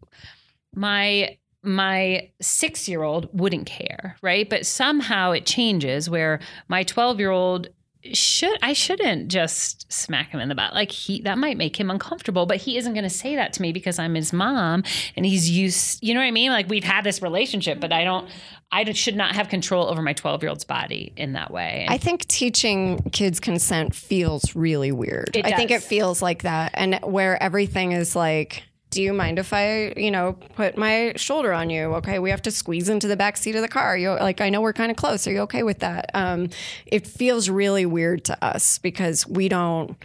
[0.76, 4.50] my my six year old wouldn't care, right?
[4.50, 7.68] But somehow it changes where my 12 year old
[8.14, 10.74] should I shouldn't just smack him in the butt.
[10.74, 13.62] Like he that might make him uncomfortable, but he isn't going to say that to
[13.62, 14.84] me because I'm his mom
[15.16, 16.52] and he's used, you know what I mean?
[16.52, 18.30] Like we've had this relationship, but I don't
[18.72, 21.88] I should not have control over my 12-year-old's body in that way.
[21.90, 25.36] I think teaching kids consent feels really weird.
[25.44, 26.72] I think it feels like that.
[26.76, 31.54] And where everything is like, do you mind if I, you know, put my shoulder
[31.54, 31.94] on you?
[31.96, 33.98] Okay, we have to squeeze into the back seat of the car.
[33.98, 35.28] You like, I know we're kind of close.
[35.28, 36.10] Are you okay with that?
[36.14, 36.50] Um,
[36.86, 39.96] it feels really weird to us because we don't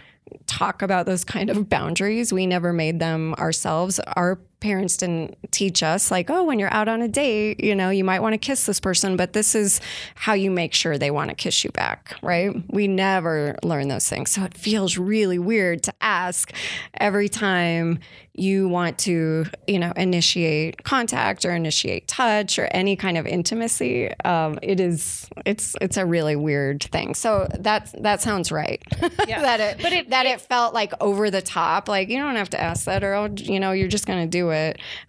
[0.47, 2.33] talk about those kind of boundaries.
[2.33, 4.01] We never made them ourselves.
[4.01, 7.91] Our parents didn't teach us like, oh, when you're out on a date, you know,
[7.91, 9.79] you might want to kiss this person, but this is
[10.15, 12.51] how you make sure they want to kiss you back, right?
[12.71, 14.31] We never learn those things.
[14.31, 16.51] So it feels really weird to ask
[16.95, 17.99] every time
[18.37, 24.13] you want to, you know, initiate contact or initiate touch or any kind of intimacy.
[24.25, 27.15] Um, it is, it's, it's a really weird thing.
[27.15, 28.83] So that's that sounds right.
[29.29, 29.41] yeah.
[29.43, 31.89] that it, But it- that it, felt like over the top.
[31.89, 34.51] Like you don't have to ask that, or you know, you're just going to do
[34.51, 34.54] it.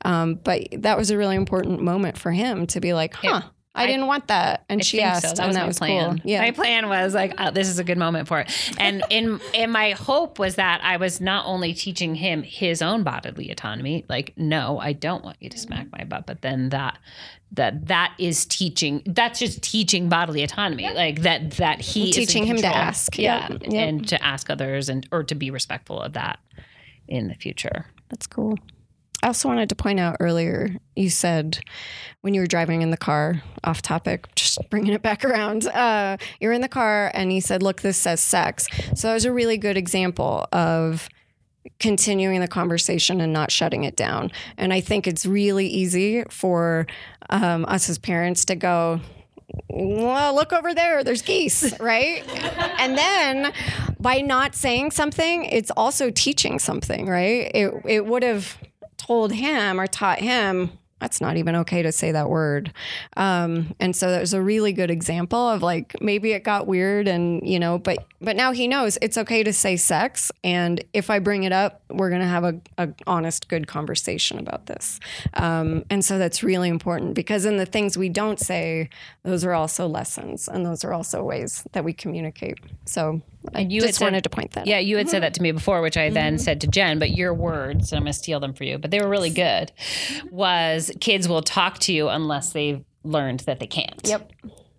[0.04, 3.42] Um, but that was a really important moment for him to be like, huh.
[3.78, 5.34] I, didn't want that, and I she asked, so.
[5.34, 6.20] That and was that was plan.
[6.20, 6.32] cool.
[6.32, 8.50] Yeah, my plan was like, oh, this is a good moment for it.
[8.80, 13.04] And in in my hope was that I was not only teaching him his own
[13.04, 16.98] bodily autonomy, like, no, I don't want you to smack my butt, but then that
[17.52, 19.04] that that is teaching.
[19.06, 23.18] That's just teaching bodily autonomy, like that that he is in Teaching him to ask.
[23.18, 23.62] yeah, Yep.
[23.64, 23.74] Yep.
[23.74, 26.40] and to ask others and or to be respectful of that
[27.10, 27.88] in the future.
[28.10, 28.58] That's cool.
[29.24, 31.60] I also wanted to point out earlier, you said
[32.22, 36.18] when you were driving in the car, off topic, just bringing it back around, uh,
[36.40, 38.68] you're in the car and you said, Look, this says sex.
[38.96, 41.10] So that was a really good example of
[41.80, 44.32] continuing the conversation and not shutting it down.
[44.58, 46.88] And I think it's really easy for
[47.30, 49.02] um, us as parents to go,
[49.70, 52.24] well, look over there, there's geese, right?
[52.80, 53.54] and then
[54.00, 57.52] by not saying something, it's also teaching something, right?
[57.54, 58.58] It, it would have
[59.06, 62.72] told him or taught him that's not even okay to say that word.
[63.18, 67.08] Um, and so that was a really good example of like maybe it got weird
[67.08, 71.10] and you know, but but now he knows it's okay to say sex, and if
[71.10, 75.00] I bring it up, we're gonna have a, a honest, good conversation about this.
[75.34, 78.90] Um, and so that's really important because in the things we don't say,
[79.24, 82.58] those are also lessons, and those are also ways that we communicate.
[82.86, 83.22] So
[83.54, 84.68] And you just said- wanted to point that.
[84.68, 84.86] Yeah, out.
[84.86, 86.44] you had said that to me before, which I then mm-hmm.
[86.44, 88.92] said to Jen, but your words, and I'm going to steal them for you, but
[88.92, 89.72] they were really good,
[90.32, 94.02] was kids will talk to you unless they've learned that they can't.
[94.04, 94.32] Yep.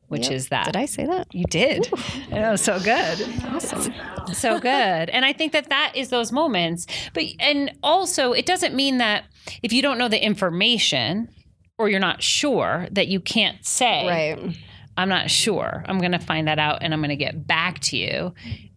[0.09, 0.67] Which is that.
[0.67, 1.35] Did I say that?
[1.35, 1.89] You did.
[2.31, 3.29] I know, so good.
[3.45, 3.93] Awesome.
[4.33, 5.11] So good.
[5.11, 6.87] And I think that that is those moments.
[7.13, 9.25] But, and also, it doesn't mean that
[9.65, 11.29] if you don't know the information
[11.77, 14.57] or you're not sure that you can't say, Right.
[14.97, 15.85] I'm not sure.
[15.87, 18.35] I'm going to find that out and I'm going to get back to you.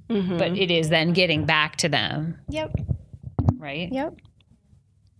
[0.09, 0.37] Mm-hmm.
[0.37, 2.71] But it is then getting back to them, Yep.
[3.57, 3.91] right?
[3.91, 4.15] Yep.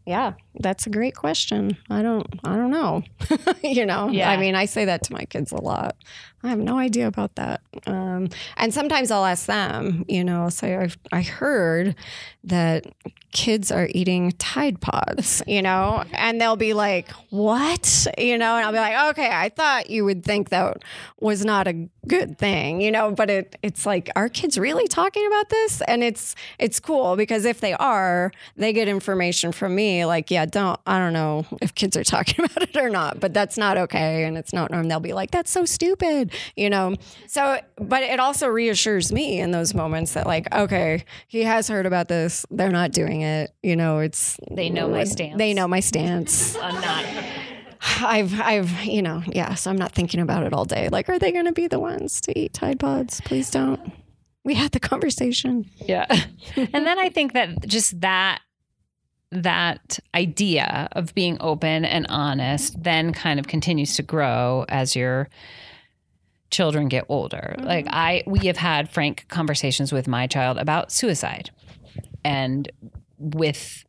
[0.05, 1.78] Yeah, that's a great question.
[1.89, 3.03] I don't I don't know.
[3.64, 4.30] you know, Yeah.
[4.30, 5.95] I mean, I say that to my kids a lot.
[6.43, 7.62] I have no idea about that.
[7.86, 11.95] Um, and sometimes I'll ask them, you know, I'll say I've, I heard
[12.45, 12.86] that
[13.34, 18.66] kids are eating Tide Pods, you know, and they'll be like, "What?" You know, and
[18.66, 20.78] I'll be like, "Okay, I thought you would think that
[21.20, 21.74] was not a
[22.07, 26.03] good thing, you know, but it it's like, are kids really talking about this?" And
[26.03, 30.79] it's it's cool because if they are, they get information from me like, "Yeah, don't
[30.85, 34.23] I don't know if kids are talking about it or not, but that's not okay
[34.25, 34.87] and it's not norm.
[34.87, 36.95] They'll be like, "That's so stupid," you know.
[37.27, 41.85] So, but it also reassures me in those moments that like, okay, he has heard
[41.85, 42.45] about this.
[42.49, 43.51] They're not doing it.
[43.63, 45.37] You know, it's They know my mm, stance.
[45.37, 46.55] They know my stance.
[46.61, 47.05] I'm not.
[48.01, 49.55] I've, I've, you know, yeah.
[49.55, 50.89] So I'm not thinking about it all day.
[50.89, 53.21] Like, are they going to be the ones to eat Tide Pods?
[53.21, 53.91] Please don't.
[54.43, 55.69] We had the conversation.
[55.77, 56.05] Yeah.
[56.55, 58.41] and then I think that just that
[59.32, 65.30] that idea of being open and honest then kind of continues to grow as your
[66.49, 67.55] children get older.
[67.57, 67.67] Mm-hmm.
[67.67, 71.51] Like I we have had frank conversations with my child about suicide.
[72.25, 72.71] And
[73.17, 73.86] with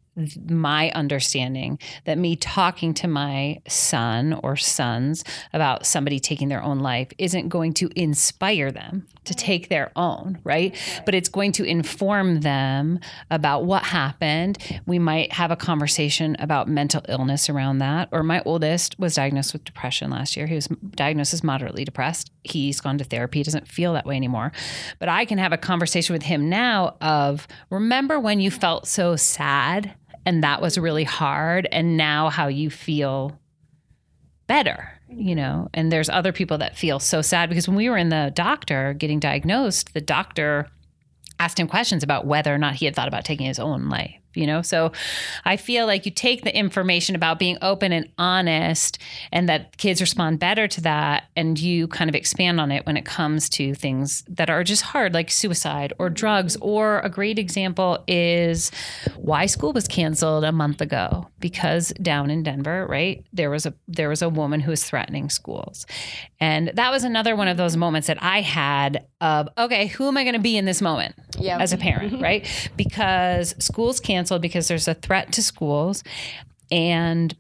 [0.49, 6.81] my understanding that me talking to my son or sons about somebody taking their own
[6.81, 9.47] life isn't going to inspire them to mm-hmm.
[9.47, 10.77] take their own, right?
[11.05, 13.01] But it's going to inform them
[13.31, 14.59] about what happened.
[14.87, 18.09] We might have a conversation about mental illness around that.
[18.13, 20.47] Or my oldest was diagnosed with depression last year.
[20.47, 22.31] He was diagnosed as moderately depressed.
[22.45, 24.53] He's gone to therapy, he doesn't feel that way anymore.
[24.99, 29.17] But I can have a conversation with him now of remember when you felt so
[29.17, 29.95] sad
[30.27, 31.69] and that was really hard.
[31.73, 33.39] And now how you feel
[34.47, 37.97] better you know and there's other people that feel so sad because when we were
[37.97, 40.67] in the doctor getting diagnosed the doctor
[41.39, 44.13] asked him questions about whether or not he had thought about taking his own life
[44.35, 44.63] you know?
[44.63, 44.93] So
[45.45, 48.99] i feel like you take the information about being open and honest
[49.33, 52.97] and that kids respond better to that and you kind of expand on it when
[52.97, 56.57] it comes to things that are just hard like suicide or drugs.
[56.61, 58.71] Or a great example is
[59.17, 63.75] why school was canceled a month ago because down in denver right there was a
[63.89, 65.87] there was a woman who was threatening schools.
[66.39, 70.17] And that was another one of those moments that i had of okay who am
[70.17, 71.59] i going to be in this moment Yeah.
[71.59, 72.47] as a parent right?
[72.77, 76.03] Because schools canceled because there's a threat to schools
[76.71, 77.35] and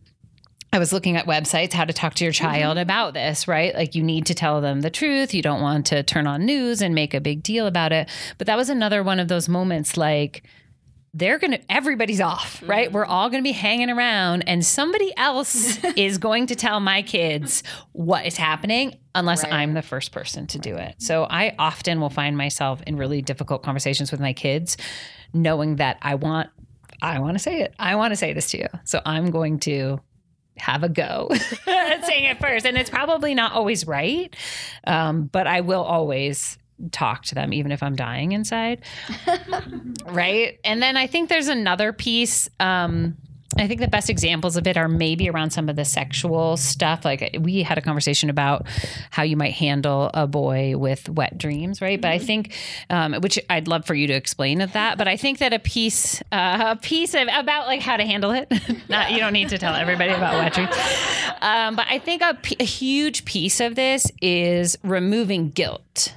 [0.72, 2.44] I was looking at websites how to talk to your mm-hmm.
[2.44, 3.74] child about this, right?
[3.74, 5.34] Like you need to tell them the truth.
[5.34, 8.08] You don't want to turn on news and make a big deal about it.
[8.38, 10.44] But that was another one of those moments like
[11.12, 12.92] they're going to everybody's off, right?
[12.92, 13.10] We're mm-hmm.
[13.10, 17.64] all going to be hanging around and somebody else is going to tell my kids
[17.90, 20.94] what is happening unless I'm the first person to do it.
[20.98, 24.76] So I often will find myself in really difficult conversations with my kids
[25.32, 26.50] knowing that I want
[27.02, 27.74] I want to say it.
[27.78, 28.68] I want to say this to you.
[28.84, 30.00] So I'm going to
[30.56, 31.28] have a go
[31.66, 32.66] at saying it first.
[32.66, 34.34] And it's probably not always right,
[34.86, 36.58] um, but I will always
[36.92, 38.82] talk to them, even if I'm dying inside.
[40.06, 40.58] right.
[40.64, 42.48] And then I think there's another piece.
[42.58, 43.16] Um,
[43.58, 47.04] I think the best examples of it are maybe around some of the sexual stuff.
[47.04, 48.66] Like we had a conversation about
[49.10, 52.00] how you might handle a boy with wet dreams, right?
[52.00, 52.54] But I think,
[52.90, 54.98] um, which I'd love for you to explain of that.
[54.98, 58.30] But I think that a piece, uh, a piece of about like how to handle
[58.30, 58.50] it.
[58.88, 60.74] Not you don't need to tell everybody about wet dreams.
[61.40, 66.14] Um, but I think a, p- a huge piece of this is removing guilt.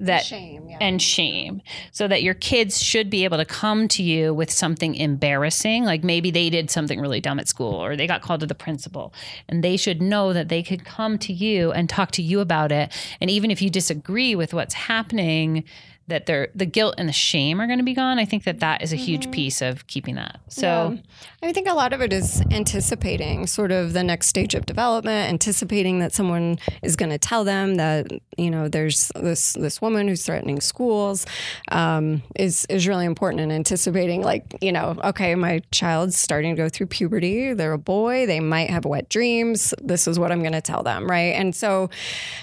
[0.00, 0.78] That Shame, yeah.
[0.80, 1.60] and shame.
[1.92, 6.02] So that your kids should be able to come to you with something embarrassing like
[6.02, 9.12] maybe they did something really dumb at school or they got called to the principal.
[9.48, 12.72] And they should know that they could come to you and talk to you about
[12.72, 12.90] it.
[13.20, 15.64] And even if you disagree with what's happening
[16.10, 18.60] that they're the guilt and the shame are going to be gone i think that
[18.60, 21.00] that is a huge piece of keeping that so Yeah.
[21.42, 25.30] I think a lot of it is anticipating sort of the next stage of development,
[25.30, 30.06] anticipating that someone is going to tell them that you know there's this this woman
[30.06, 31.24] who's threatening schools
[31.72, 36.62] um, is is really important, and anticipating like you know okay, my child's starting to
[36.62, 37.54] go through puberty.
[37.54, 38.26] They're a boy.
[38.26, 39.72] They might have wet dreams.
[39.82, 41.34] This is what I'm going to tell them, right?
[41.34, 41.88] And so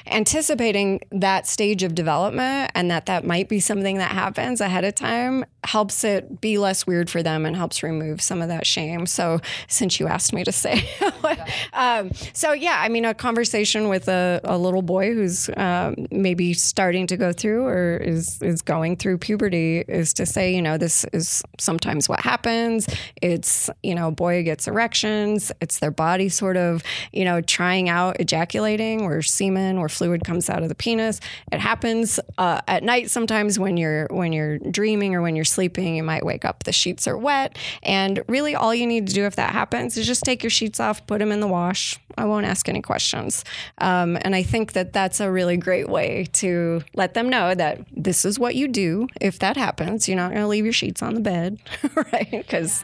[0.07, 4.95] anticipating that stage of development and that that might be something that happens ahead of
[4.95, 9.05] time helps it be less weird for them and helps remove some of that shame.
[9.05, 10.89] So, since you asked me to say,
[11.73, 16.53] um, so yeah, I mean, a conversation with a, a little boy who's um, maybe
[16.53, 20.77] starting to go through or is is going through puberty is to say, you know,
[20.77, 22.87] this is sometimes what happens.
[23.21, 25.51] It's you know, boy gets erections.
[25.61, 30.49] It's their body sort of you know trying out ejaculating where semen or fluid comes
[30.49, 31.19] out of the penis.
[31.51, 35.95] It happens uh, at night sometimes when you're when you're dreaming or when you're sleeping.
[35.95, 39.25] You might wake up, the sheets are wet, and really all you need to do
[39.25, 41.99] if that happens is just take your sheets off, put them in the wash.
[42.17, 43.45] I won't ask any questions.
[43.77, 47.81] Um, and I think that that's a really great way to let them know that
[47.95, 50.07] this is what you do if that happens.
[50.07, 51.59] You're not going to leave your sheets on the bed,
[52.11, 52.31] right?
[52.31, 52.83] Because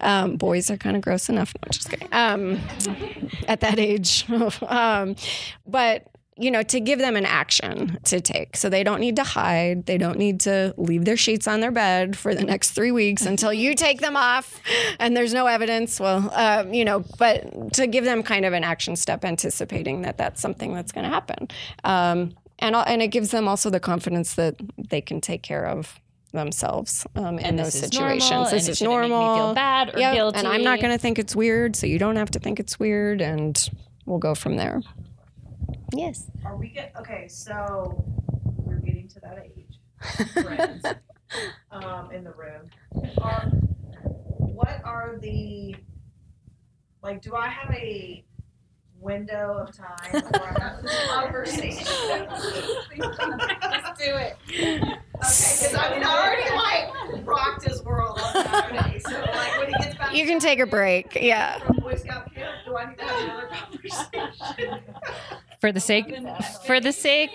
[0.00, 1.52] um, boys are kind of gross enough.
[1.54, 2.08] No, just kidding.
[2.12, 2.58] Um,
[3.46, 4.24] at that age.
[4.62, 5.16] um,
[5.66, 8.56] but you know, to give them an action to take.
[8.56, 9.86] So they don't need to hide.
[9.86, 13.24] They don't need to leave their sheets on their bed for the next three weeks
[13.24, 14.60] until you take them off
[14.98, 16.00] and there's no evidence.
[16.00, 20.18] Well, um, you know, but to give them kind of an action step, anticipating that
[20.18, 21.48] that's something that's going to happen.
[21.84, 26.00] Um, and, and it gives them also the confidence that they can take care of
[26.32, 28.30] themselves um, in those this is situations.
[28.30, 29.36] normal, this is shouldn't make me normal.
[29.36, 30.38] feel bad or Yep, guilty.
[30.38, 32.78] And I'm not going to think it's weird, so you don't have to think it's
[32.78, 33.56] weird, and
[34.04, 34.82] we'll go from there.
[35.94, 36.30] Yes.
[36.44, 37.28] Are we get okay?
[37.28, 38.04] So
[38.56, 39.80] we're getting to that age,
[40.32, 40.84] friends,
[41.70, 42.70] um, in the room.
[43.22, 43.50] Are
[44.38, 45.76] what are the
[47.02, 47.22] like?
[47.22, 48.24] Do I have a
[49.00, 52.28] window of time before I have this conversation?
[52.98, 54.36] Let's do it.
[54.48, 58.98] Okay, because I mean, I already like rocked his world on Saturday.
[59.00, 61.16] So like when he gets back, You can take a break.
[61.20, 61.58] Yeah.
[61.80, 62.54] Boy Scout camp.
[62.64, 64.80] Do I need to have another conversation?
[65.60, 66.14] for the sake
[66.66, 67.30] for the sake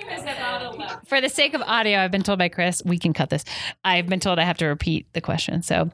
[1.08, 3.44] for the sake of audio i've been told by chris we can cut this
[3.84, 5.90] i've been told i have to repeat the question so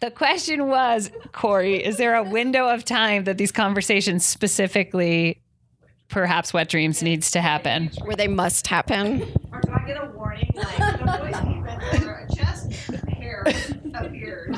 [0.00, 5.40] the question was corey is there a window of time that these conversations specifically
[6.08, 9.22] perhaps wet dreams needs to happen Where they must happen.
[9.52, 11.34] Or do I get a warning like the boys
[11.92, 12.72] keep it or a chest
[13.08, 13.44] hair
[13.94, 14.56] appears?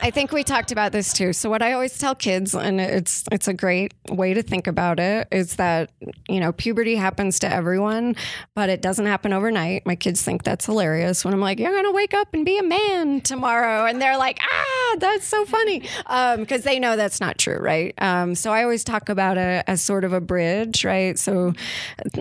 [0.00, 1.32] I think we talked about this too.
[1.32, 4.98] So what I always tell kids, and it's it's a great way to think about
[4.98, 5.90] it, is that
[6.28, 8.16] you know puberty happens to everyone,
[8.54, 9.84] but it doesn't happen overnight.
[9.86, 12.62] My kids think that's hilarious when I'm like, "You're gonna wake up and be a
[12.62, 15.82] man tomorrow," and they're like, "Ah, that's so funny,"
[16.36, 17.94] because they know that's not true, right?
[17.98, 21.18] Um, so I always talk about it as sort of a bridge, right?
[21.18, 21.52] So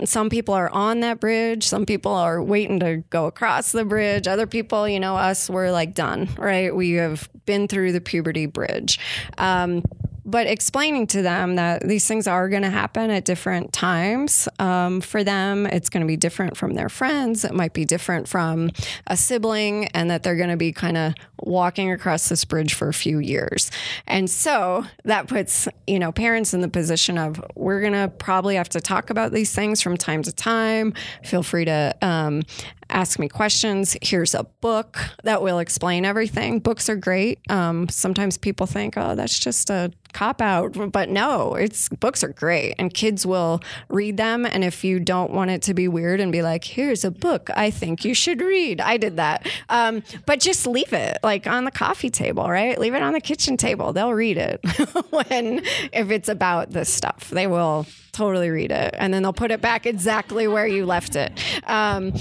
[0.03, 4.27] some people are on that bridge, some people are waiting to go across the bridge.
[4.27, 6.75] Other people, you know, us, we're like done, right?
[6.75, 8.99] We have been through the puberty bridge.
[9.37, 9.83] Um,
[10.27, 14.99] but explaining to them that these things are going to happen at different times um,
[14.99, 17.45] for them, it's going to be different from their friends.
[17.45, 18.71] It might be different from
[19.07, 22.89] a sibling, and that they're going to be kind of walking across this bridge for
[22.89, 23.71] a few years.
[24.05, 28.55] And so that puts, you know, parents in the position of we're going to probably
[28.55, 30.93] have to talk about these things from time to time.
[31.23, 32.41] Feel free to um,
[32.89, 33.95] ask me questions.
[34.01, 36.59] Here's a book that will explain everything.
[36.59, 37.39] Books are great.
[37.49, 42.29] Um, sometimes people think, oh, that's just a cop out, but no, it's books are
[42.33, 44.45] great, and kids will read them.
[44.45, 47.49] And if you don't want it to be weird and be like, here's a book
[47.55, 49.47] I think you should read, I did that.
[49.69, 52.79] Um, but just leave it like on the coffee table, right?
[52.79, 53.93] Leave it on the kitchen table.
[53.93, 54.59] They'll read it
[55.11, 55.61] when
[55.93, 59.61] if it's about this stuff, they will totally read it, and then they'll put it
[59.61, 61.31] back exactly where you left it.
[61.65, 62.13] Um,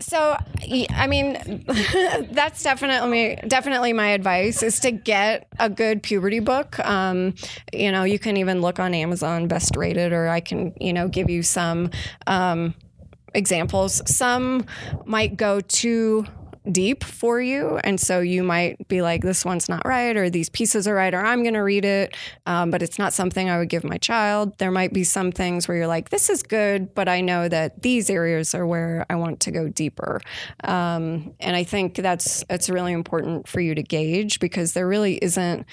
[0.00, 0.36] so,
[0.90, 1.64] I mean,
[2.32, 6.78] that's definitely definitely my advice is to get a good puberty book.
[6.80, 7.34] Um,
[7.72, 11.08] you know, you can even look on Amazon, best rated, or I can you know
[11.08, 11.90] give you some
[12.26, 12.74] um,
[13.34, 14.02] examples.
[14.12, 14.66] Some
[15.04, 16.26] might go too
[16.70, 17.78] deep for you.
[17.84, 21.12] And so you might be like, this one's not right, or these pieces are right,
[21.12, 23.98] or I'm going to read it, um, but it's not something I would give my
[23.98, 24.56] child.
[24.58, 27.82] There might be some things where you're like, this is good, but I know that
[27.82, 30.20] these areas are where I want to go deeper.
[30.62, 35.16] Um, and I think that's it's really important for you to gauge because there really
[35.16, 35.66] isn't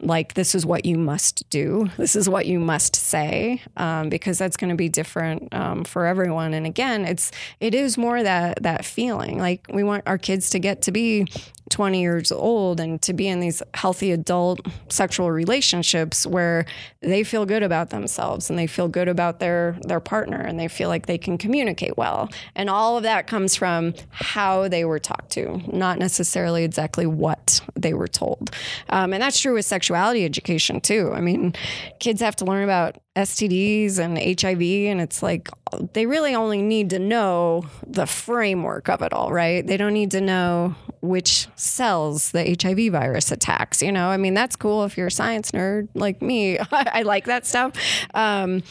[0.00, 1.88] like this is what you must do.
[1.96, 6.06] This is what you must say um, because that's going to be different um, for
[6.06, 6.54] everyone.
[6.54, 7.30] And again it's
[7.60, 9.38] it is more that that feeling.
[9.38, 11.26] Like we want our kids to get to be
[11.70, 16.64] 20 years old and to be in these healthy adult sexual relationships where
[17.00, 20.68] they feel good about themselves and they feel good about their their partner and they
[20.68, 22.28] feel like they can communicate well.
[22.54, 27.60] And all of that comes from how they were talked to not necessarily exactly what
[27.74, 28.50] they were told.
[28.88, 31.54] Um, and that's true with sexuality education too i mean
[31.98, 35.48] kids have to learn about STDs and HIV, and it's like
[35.92, 39.66] they really only need to know the framework of it all, right?
[39.66, 43.82] They don't need to know which cells the HIV virus attacks.
[43.82, 46.58] You know, I mean, that's cool if you're a science nerd like me.
[46.70, 47.72] I like that stuff.
[48.14, 48.62] Um,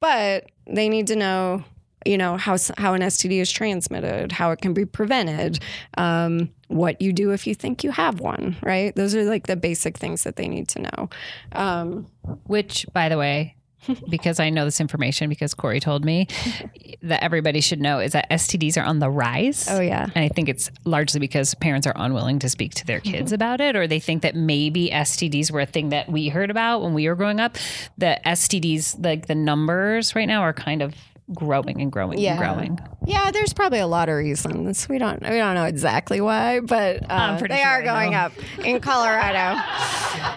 [0.00, 1.64] but they need to know
[2.06, 5.58] you know how how an STD is transmitted, how it can be prevented,
[5.96, 8.56] um, what you do if you think you have one.
[8.62, 8.94] Right?
[8.94, 11.10] Those are like the basic things that they need to know.
[11.52, 12.06] Um,
[12.44, 13.56] which by the way
[14.08, 16.28] because I know this information because Corey told me
[17.02, 19.68] that everybody should know is that STDs are on the rise.
[19.70, 20.04] Oh, yeah.
[20.14, 23.60] And I think it's largely because parents are unwilling to speak to their kids about
[23.60, 26.94] it, or they think that maybe STDs were a thing that we heard about when
[26.94, 27.56] we were growing up.
[27.98, 30.94] The STDs, like the numbers right now, are kind of
[31.34, 32.32] growing and growing Yeah.
[32.32, 32.78] and growing.
[33.06, 34.88] Yeah, there's probably a lot of reasons.
[34.88, 38.18] We don't we don't know exactly why, but uh, they sure are I going know.
[38.18, 38.32] up
[38.64, 39.60] in Colorado.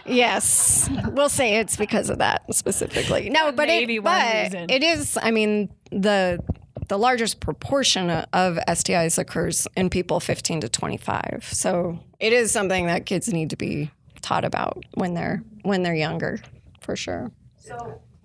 [0.05, 3.29] yes, we'll say it's because of that specifically.
[3.29, 4.69] No, but Maybe it, but reason.
[4.69, 5.17] it is.
[5.21, 6.39] I mean the
[6.87, 11.47] the largest proportion of STIs occurs in people 15 to 25.
[11.51, 15.93] So it is something that kids need to be taught about when they're when they're
[15.95, 16.39] younger,
[16.81, 17.31] for sure.
[17.57, 17.75] So,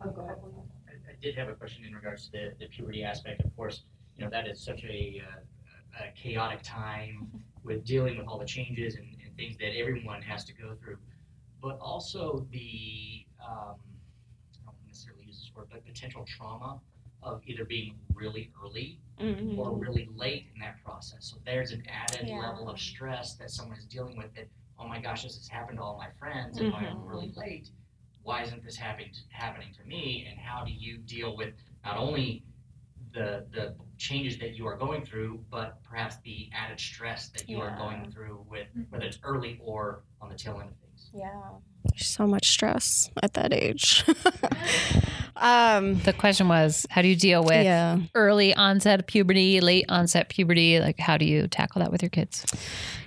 [0.03, 0.37] oh, go ahead.
[0.89, 3.41] I I did have a question in regards to the, the puberty aspect.
[3.43, 3.85] Of course,
[4.17, 7.29] you know that is such a, uh, a chaotic time
[7.65, 10.99] with dealing with all the changes and, and things that everyone has to go through,
[11.63, 13.77] but also the um,
[14.67, 16.79] I don't necessarily use this word, but potential trauma
[17.23, 19.57] of either being really early Mm-hmm.
[19.61, 21.19] or really late in that process.
[21.21, 22.41] So there's an added Yeah.
[22.51, 25.79] level of stress that someone is dealing with that, oh my gosh, this has happened
[25.79, 27.69] to all my friends and why I'm really late.
[28.25, 30.27] Why isn't this happening happening to me?
[30.29, 31.55] And how do you deal with
[31.85, 32.45] not only
[33.13, 37.61] the the changes that you are going through, but perhaps the added stress that you
[37.61, 41.11] are going through with whether it's early or on the tail end of things.
[41.15, 41.41] Yeah.
[41.97, 44.05] So much stress at that age.
[45.37, 47.99] um, The question was, how do you deal with yeah.
[48.15, 50.81] early onset puberty, late onset puberty?
[50.81, 52.45] Like, how do you tackle that with your kids?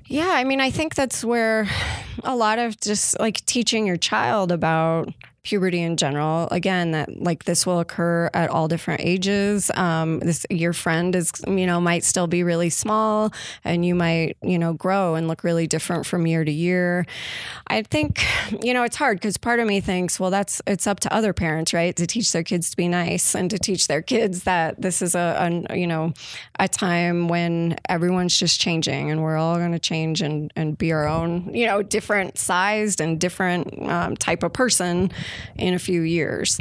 [0.07, 1.67] Yeah, I mean, I think that's where
[2.23, 5.13] a lot of just like teaching your child about
[5.47, 6.49] puberty in general.
[6.51, 9.71] Again, that like this will occur at all different ages.
[9.75, 13.31] Um, this your friend is you know might still be really small,
[13.63, 17.05] and you might you know grow and look really different from year to year.
[17.67, 18.25] I think
[18.61, 21.31] you know it's hard because part of me thinks, well, that's it's up to other
[21.31, 24.81] parents, right, to teach their kids to be nice and to teach their kids that
[24.81, 26.13] this is a, a you know
[26.59, 30.91] a time when everyone's just changing and we're all going to change and, and be
[30.91, 35.09] our own, you know, different sized and different um, type of person
[35.55, 36.59] in a few years.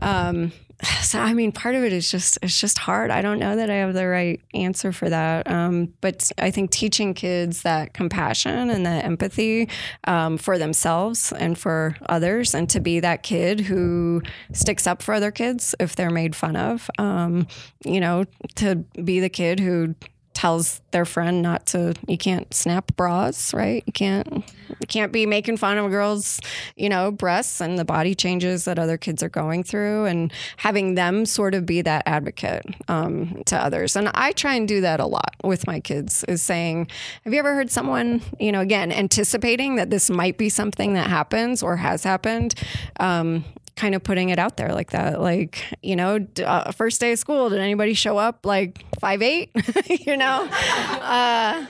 [0.00, 0.52] Um,
[1.02, 3.10] so I mean, part of it is just it's just hard.
[3.10, 5.50] I don't know that I have the right answer for that.
[5.50, 9.68] Um, but I think teaching kids that compassion and that empathy
[10.04, 15.14] um, for themselves and for others, and to be that kid who sticks up for
[15.14, 16.90] other kids if they're made fun of.
[16.98, 17.46] Um,
[17.84, 18.24] you know,
[18.56, 19.94] to be the kid who
[20.34, 23.82] tells their friend not to you can't snap bras right?
[23.86, 24.44] You can't
[24.80, 26.40] you can't be making fun of a girl's
[26.76, 30.94] you know breasts and the body changes that other kids are going through and having
[30.94, 33.96] them sort of be that advocate um, to others.
[33.96, 36.88] And i try and do that a lot with my kids is saying
[37.24, 41.08] have you ever heard someone you know again anticipating that this might be something that
[41.08, 42.54] happens or has happened?
[43.00, 43.44] Um,
[43.76, 45.20] kind of putting it out there like that.
[45.20, 49.50] Like, you know, uh, first day of school, did anybody show up like five eight?
[49.86, 51.66] you know, uh,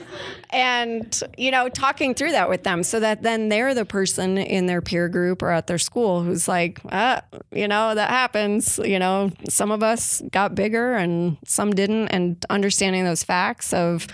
[0.49, 4.65] and you know, talking through that with them so that then they're the person in
[4.65, 8.79] their peer group or at their school who's like, ah, you know, that happens.
[8.79, 14.07] You know, some of us got bigger and some didn't, and understanding those facts of,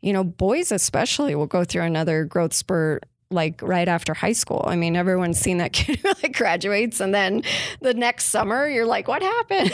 [0.00, 4.64] you know, boys especially will go through another growth spurt like right after high school.
[4.66, 7.42] I mean, everyone's seen that kid who like graduates and then
[7.80, 9.72] the next summer you're like, what happened?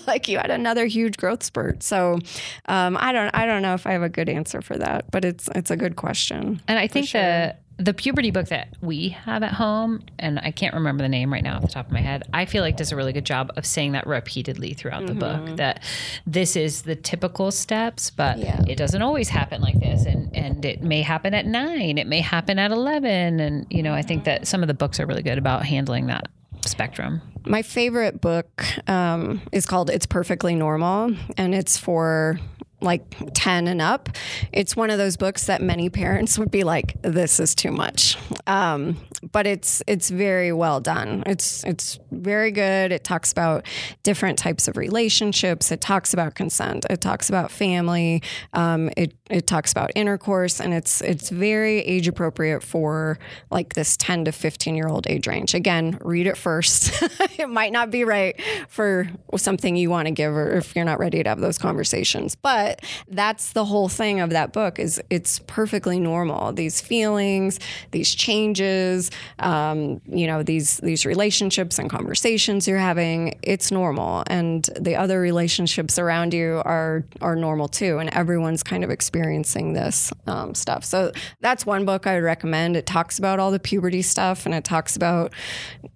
[0.06, 1.82] like you had another huge growth spurt.
[1.82, 2.18] So
[2.66, 5.24] um, I don't I don't know if I have a good answer for that, but
[5.24, 6.62] it's it's a good question.
[6.66, 7.20] And I think sure.
[7.20, 11.32] the the puberty book that we have at home, and I can't remember the name
[11.32, 13.24] right now off the top of my head, I feel like does a really good
[13.26, 15.82] job of saying that repeatedly throughout the book that
[16.26, 18.62] this is the typical steps, but Yeah.
[18.68, 22.20] it doesn't always happen like this, and and it may happen at nine, it may
[22.20, 25.22] happen at eleven, and you know I think that some of the books are really
[25.22, 26.28] good about handling that
[26.66, 27.20] spectrum.
[27.46, 32.38] My favorite book um, is called It's Perfectly Normal, and it's for
[32.84, 33.02] like
[33.34, 34.08] 10 and up.
[34.52, 38.16] It's one of those books that many parents would be like, this is too much.
[38.46, 38.96] Um,
[39.32, 41.22] but it's it's very well done.
[41.26, 42.92] It's it's very good.
[42.92, 43.66] It talks about
[44.02, 45.72] different types of relationships.
[45.72, 46.86] It talks about consent.
[46.90, 48.22] It talks about family.
[48.52, 53.18] Um, it it talks about intercourse, and it's it's very age appropriate for
[53.50, 55.54] like this 10 to 15 year old age range.
[55.54, 56.92] Again, read it first.
[57.38, 60.98] it might not be right for something you want to give, or if you're not
[60.98, 62.34] ready to have those conversations.
[62.34, 62.73] But
[63.08, 66.52] that's the whole thing of that book is it's perfectly normal.
[66.52, 67.60] These feelings,
[67.90, 74.68] these changes, um, you know, these these relationships and conversations you're having, it's normal, and
[74.80, 80.12] the other relationships around you are are normal too, and everyone's kind of experiencing this
[80.26, 80.84] um, stuff.
[80.84, 82.76] So that's one book I would recommend.
[82.76, 85.32] It talks about all the puberty stuff, and it talks about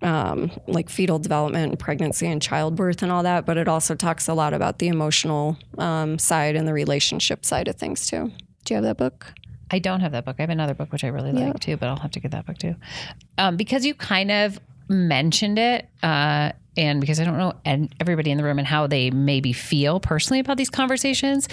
[0.02, 3.46] um, like fetal development, and pregnancy, and childbirth, and all that.
[3.46, 7.66] But it also talks a lot about the emotional um, side and the relationship side
[7.68, 8.30] of things too.
[8.64, 9.32] Do you have that book?
[9.70, 10.36] I don't have that book.
[10.38, 12.46] I have another book which I really like too, but I'll have to get that
[12.46, 12.74] book too.
[13.36, 14.58] Um, because you kind of
[14.88, 18.86] mentioned it, uh, and because I don't know and everybody in the room and how
[18.86, 21.48] they maybe feel personally about these conversations.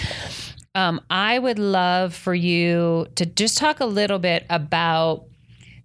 [0.76, 5.24] Um, I would love for you to just talk a little bit about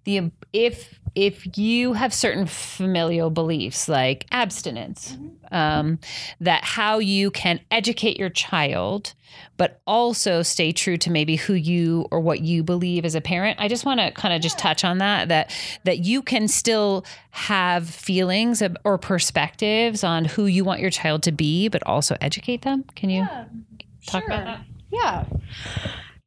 [0.03, 5.17] the if if you have certain familial beliefs like abstinence
[5.51, 5.99] um,
[6.39, 9.13] that how you can educate your child
[9.57, 13.59] but also stay true to maybe who you or what you believe as a parent
[13.59, 15.51] i just want to kind of just touch on that that
[15.83, 21.31] that you can still have feelings or perspectives on who you want your child to
[21.31, 23.27] be but also educate them can you
[24.05, 25.25] talk about that Yeah.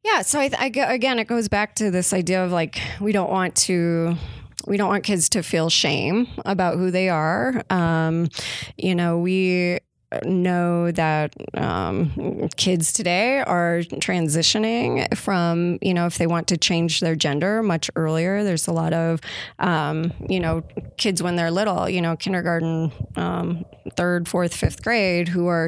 [0.03, 0.21] Yeah.
[0.23, 3.55] So I, I again, it goes back to this idea of like we don't want
[3.67, 4.15] to.
[4.65, 7.63] We don't want kids to feel shame about who they are.
[7.69, 8.29] Um,
[8.77, 9.79] you know, we
[10.23, 16.99] know that um, kids today are transitioning from, you know, if they want to change
[16.99, 18.43] their gender much earlier.
[18.43, 19.19] There's a lot of,
[19.59, 20.63] um, you know,
[20.97, 25.67] kids when they're little, you know, kindergarten, um, third, fourth, fifth grade, who are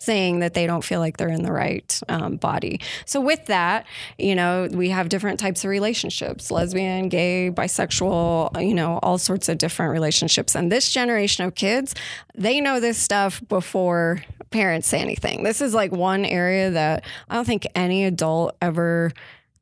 [0.00, 2.80] saying that they don't feel like they're in the right um, body.
[3.04, 3.86] So with that,
[4.18, 9.48] you know, we have different types of relationships: lesbian, gay, bisexual, you know, all sorts
[9.48, 10.54] of different relationships.
[10.54, 11.94] And this generation of kids,
[12.34, 15.42] they know this stuff before parents say anything.
[15.42, 19.12] This is like one area that I don't think any adult ever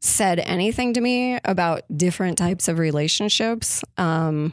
[0.01, 4.53] said anything to me about different types of relationships um,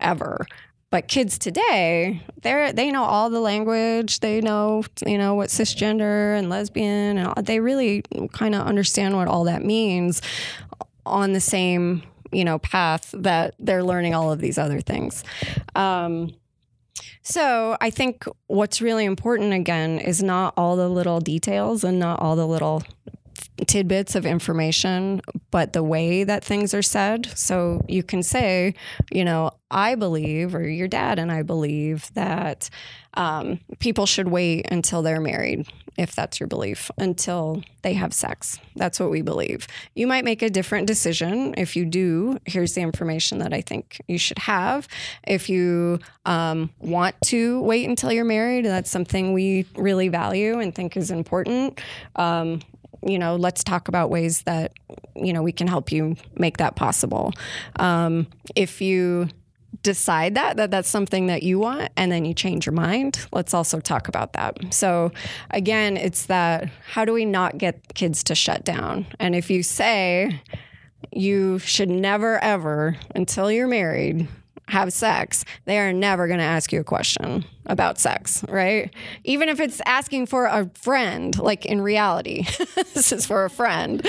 [0.00, 0.46] ever.
[0.94, 4.20] But kids today, they're they know all the language.
[4.20, 9.26] They know you know what cisgender and lesbian, and they really kind of understand what
[9.26, 10.22] all that means
[11.04, 15.24] on the same you know path that they're learning all of these other things.
[15.74, 16.32] Um,
[17.22, 22.20] so I think what's really important again is not all the little details and not
[22.20, 22.84] all the little
[23.66, 27.26] tidbits of information, but the way that things are said.
[27.36, 28.74] So you can say,
[29.12, 32.70] you know, I believe, or your dad and I believe that
[33.14, 38.58] um, people should wait until they're married, if that's your belief, until they have sex.
[38.76, 39.66] That's what we believe.
[39.94, 41.54] You might make a different decision.
[41.56, 44.88] If you do, here's the information that I think you should have.
[45.26, 50.74] If you um, want to wait until you're married, that's something we really value and
[50.74, 51.80] think is important.
[52.16, 52.60] Um,
[53.06, 54.72] you know, let's talk about ways that,
[55.14, 57.32] you know, we can help you make that possible.
[57.76, 59.28] Um, if you
[59.82, 63.52] decide that, that that's something that you want and then you change your mind, let's
[63.52, 64.56] also talk about that.
[64.72, 65.12] So
[65.50, 69.06] again, it's that how do we not get kids to shut down?
[69.18, 70.40] And if you say
[71.12, 74.28] you should never ever until you're married
[74.68, 78.92] have sex, they are never going to ask you a question about sex, right?
[79.24, 82.42] Even if it's asking for a friend, like in reality,
[82.94, 84.06] this is for a friend,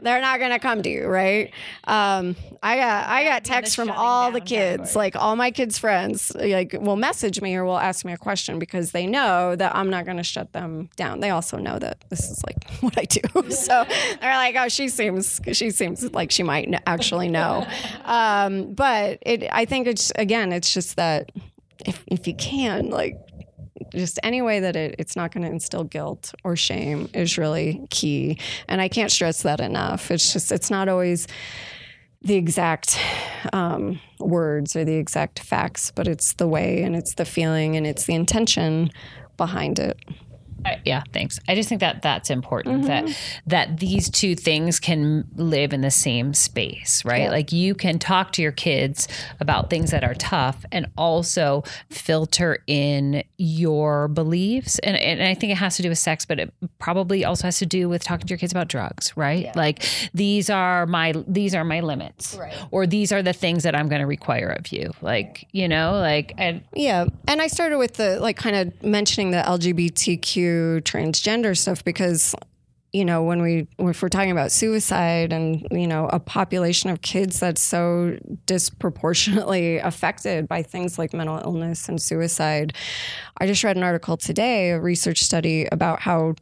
[0.00, 1.52] they're not going to come to you, right?
[1.84, 6.34] Um, I got I got texts from all the kids, like all my kids' friends,
[6.34, 9.90] like will message me or will ask me a question because they know that I'm
[9.90, 11.20] not going to shut them down.
[11.20, 13.84] They also know that this is like what I do, so
[14.20, 17.66] they're like, oh, she seems she seems like she might actually know.
[18.04, 21.30] Um, but it, I think it's again, it's just that
[21.86, 23.16] if if you can, like
[23.92, 27.86] just any way that it, it's not going to instill guilt or shame is really
[27.90, 28.38] key.
[28.68, 30.10] And I can't stress that enough.
[30.10, 31.26] It's just, it's not always
[32.22, 32.98] the exact
[33.52, 37.86] um, words or the exact facts, but it's the way and it's the feeling and
[37.86, 38.90] it's the intention
[39.36, 39.98] behind it.
[40.64, 41.38] I, yeah, thanks.
[41.48, 43.48] I just think that that's important that mm-hmm.
[43.48, 47.30] that these two things can live in the same space, right?
[47.30, 49.06] Like you can talk to your kids
[49.40, 54.78] about things that are tough and also filter in your beliefs.
[54.80, 57.58] And, and I think it has to do with sex, but it probably also has
[57.58, 59.54] to do with talking to your kids about drugs, right?
[59.54, 62.54] Like these are my these are my limits, Right.
[62.70, 65.92] or these are the things that I'm going to require of you, like you know,
[65.92, 67.06] like and Yeah.
[67.26, 70.47] And I started with the like kind of mentioning the LGBTQ
[70.84, 72.34] transgender stuff because
[72.92, 77.02] you know when we if we're talking about suicide and you know a population of
[77.02, 82.72] kids that's so disproportionately affected by things like mental illness and suicide
[83.38, 86.34] i just read an article today a research study about how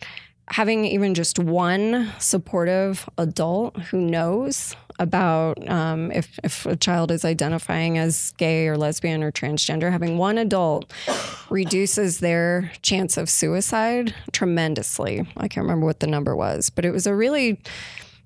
[0.49, 7.25] having even just one supportive adult who knows about um, if, if a child is
[7.25, 10.91] identifying as gay or lesbian or transgender, having one adult
[11.51, 15.27] reduces their chance of suicide tremendously.
[15.37, 17.61] I can't remember what the number was, but it was a really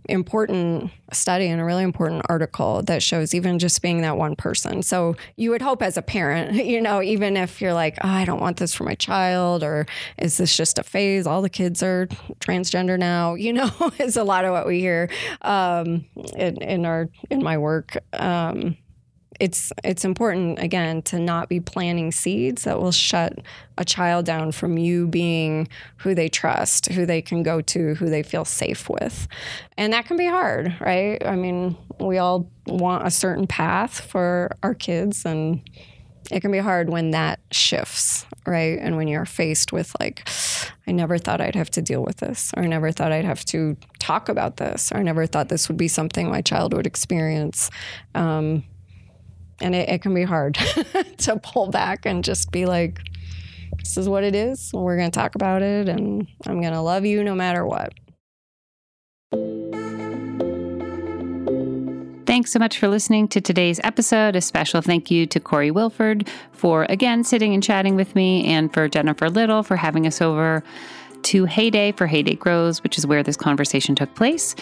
[0.08, 4.82] important study and a really important article that shows even just being that one person.
[4.82, 8.24] So you would hope as a parent, you know, even if you're like, oh, I
[8.24, 9.86] don't want this for my child, or
[10.18, 11.26] is this just a phase?
[11.26, 12.06] All the kids are
[12.40, 15.10] transgender now, you know, is a lot of what we hear
[15.42, 16.04] um,
[16.36, 17.96] in, in our in my work.
[18.12, 18.76] Um,
[19.40, 23.38] it's it's important again to not be planting seeds that will shut
[23.78, 25.66] a child down from you being
[25.96, 29.26] who they trust, who they can go to, who they feel safe with.
[29.78, 31.24] And that can be hard, right?
[31.26, 35.62] I mean, we all want a certain path for our kids and
[36.30, 38.78] it can be hard when that shifts, right?
[38.78, 40.28] And when you're faced with like
[40.86, 43.46] I never thought I'd have to deal with this or I never thought I'd have
[43.46, 46.86] to talk about this or I never thought this would be something my child would
[46.86, 47.70] experience.
[48.14, 48.64] Um,
[49.60, 50.54] and it, it can be hard
[51.18, 53.00] to pull back and just be like,
[53.78, 54.70] this is what it is.
[54.72, 57.92] We're going to talk about it, and I'm going to love you no matter what.
[62.26, 64.36] Thanks so much for listening to today's episode.
[64.36, 68.72] A special thank you to Corey Wilford for again sitting and chatting with me, and
[68.72, 70.62] for Jennifer Little for having us over
[71.22, 74.54] to Heyday for Heyday Grows, which is where this conversation took place.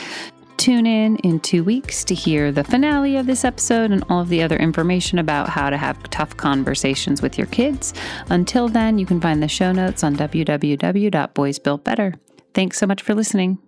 [0.58, 4.28] Tune in in two weeks to hear the finale of this episode and all of
[4.28, 7.94] the other information about how to have tough conversations with your kids.
[8.28, 12.14] Until then, you can find the show notes on www.boysbuiltbetter.
[12.54, 13.58] Thanks so much for listening.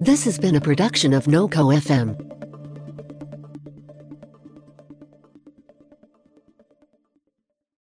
[0.00, 2.27] This has been a production of NoCo FM.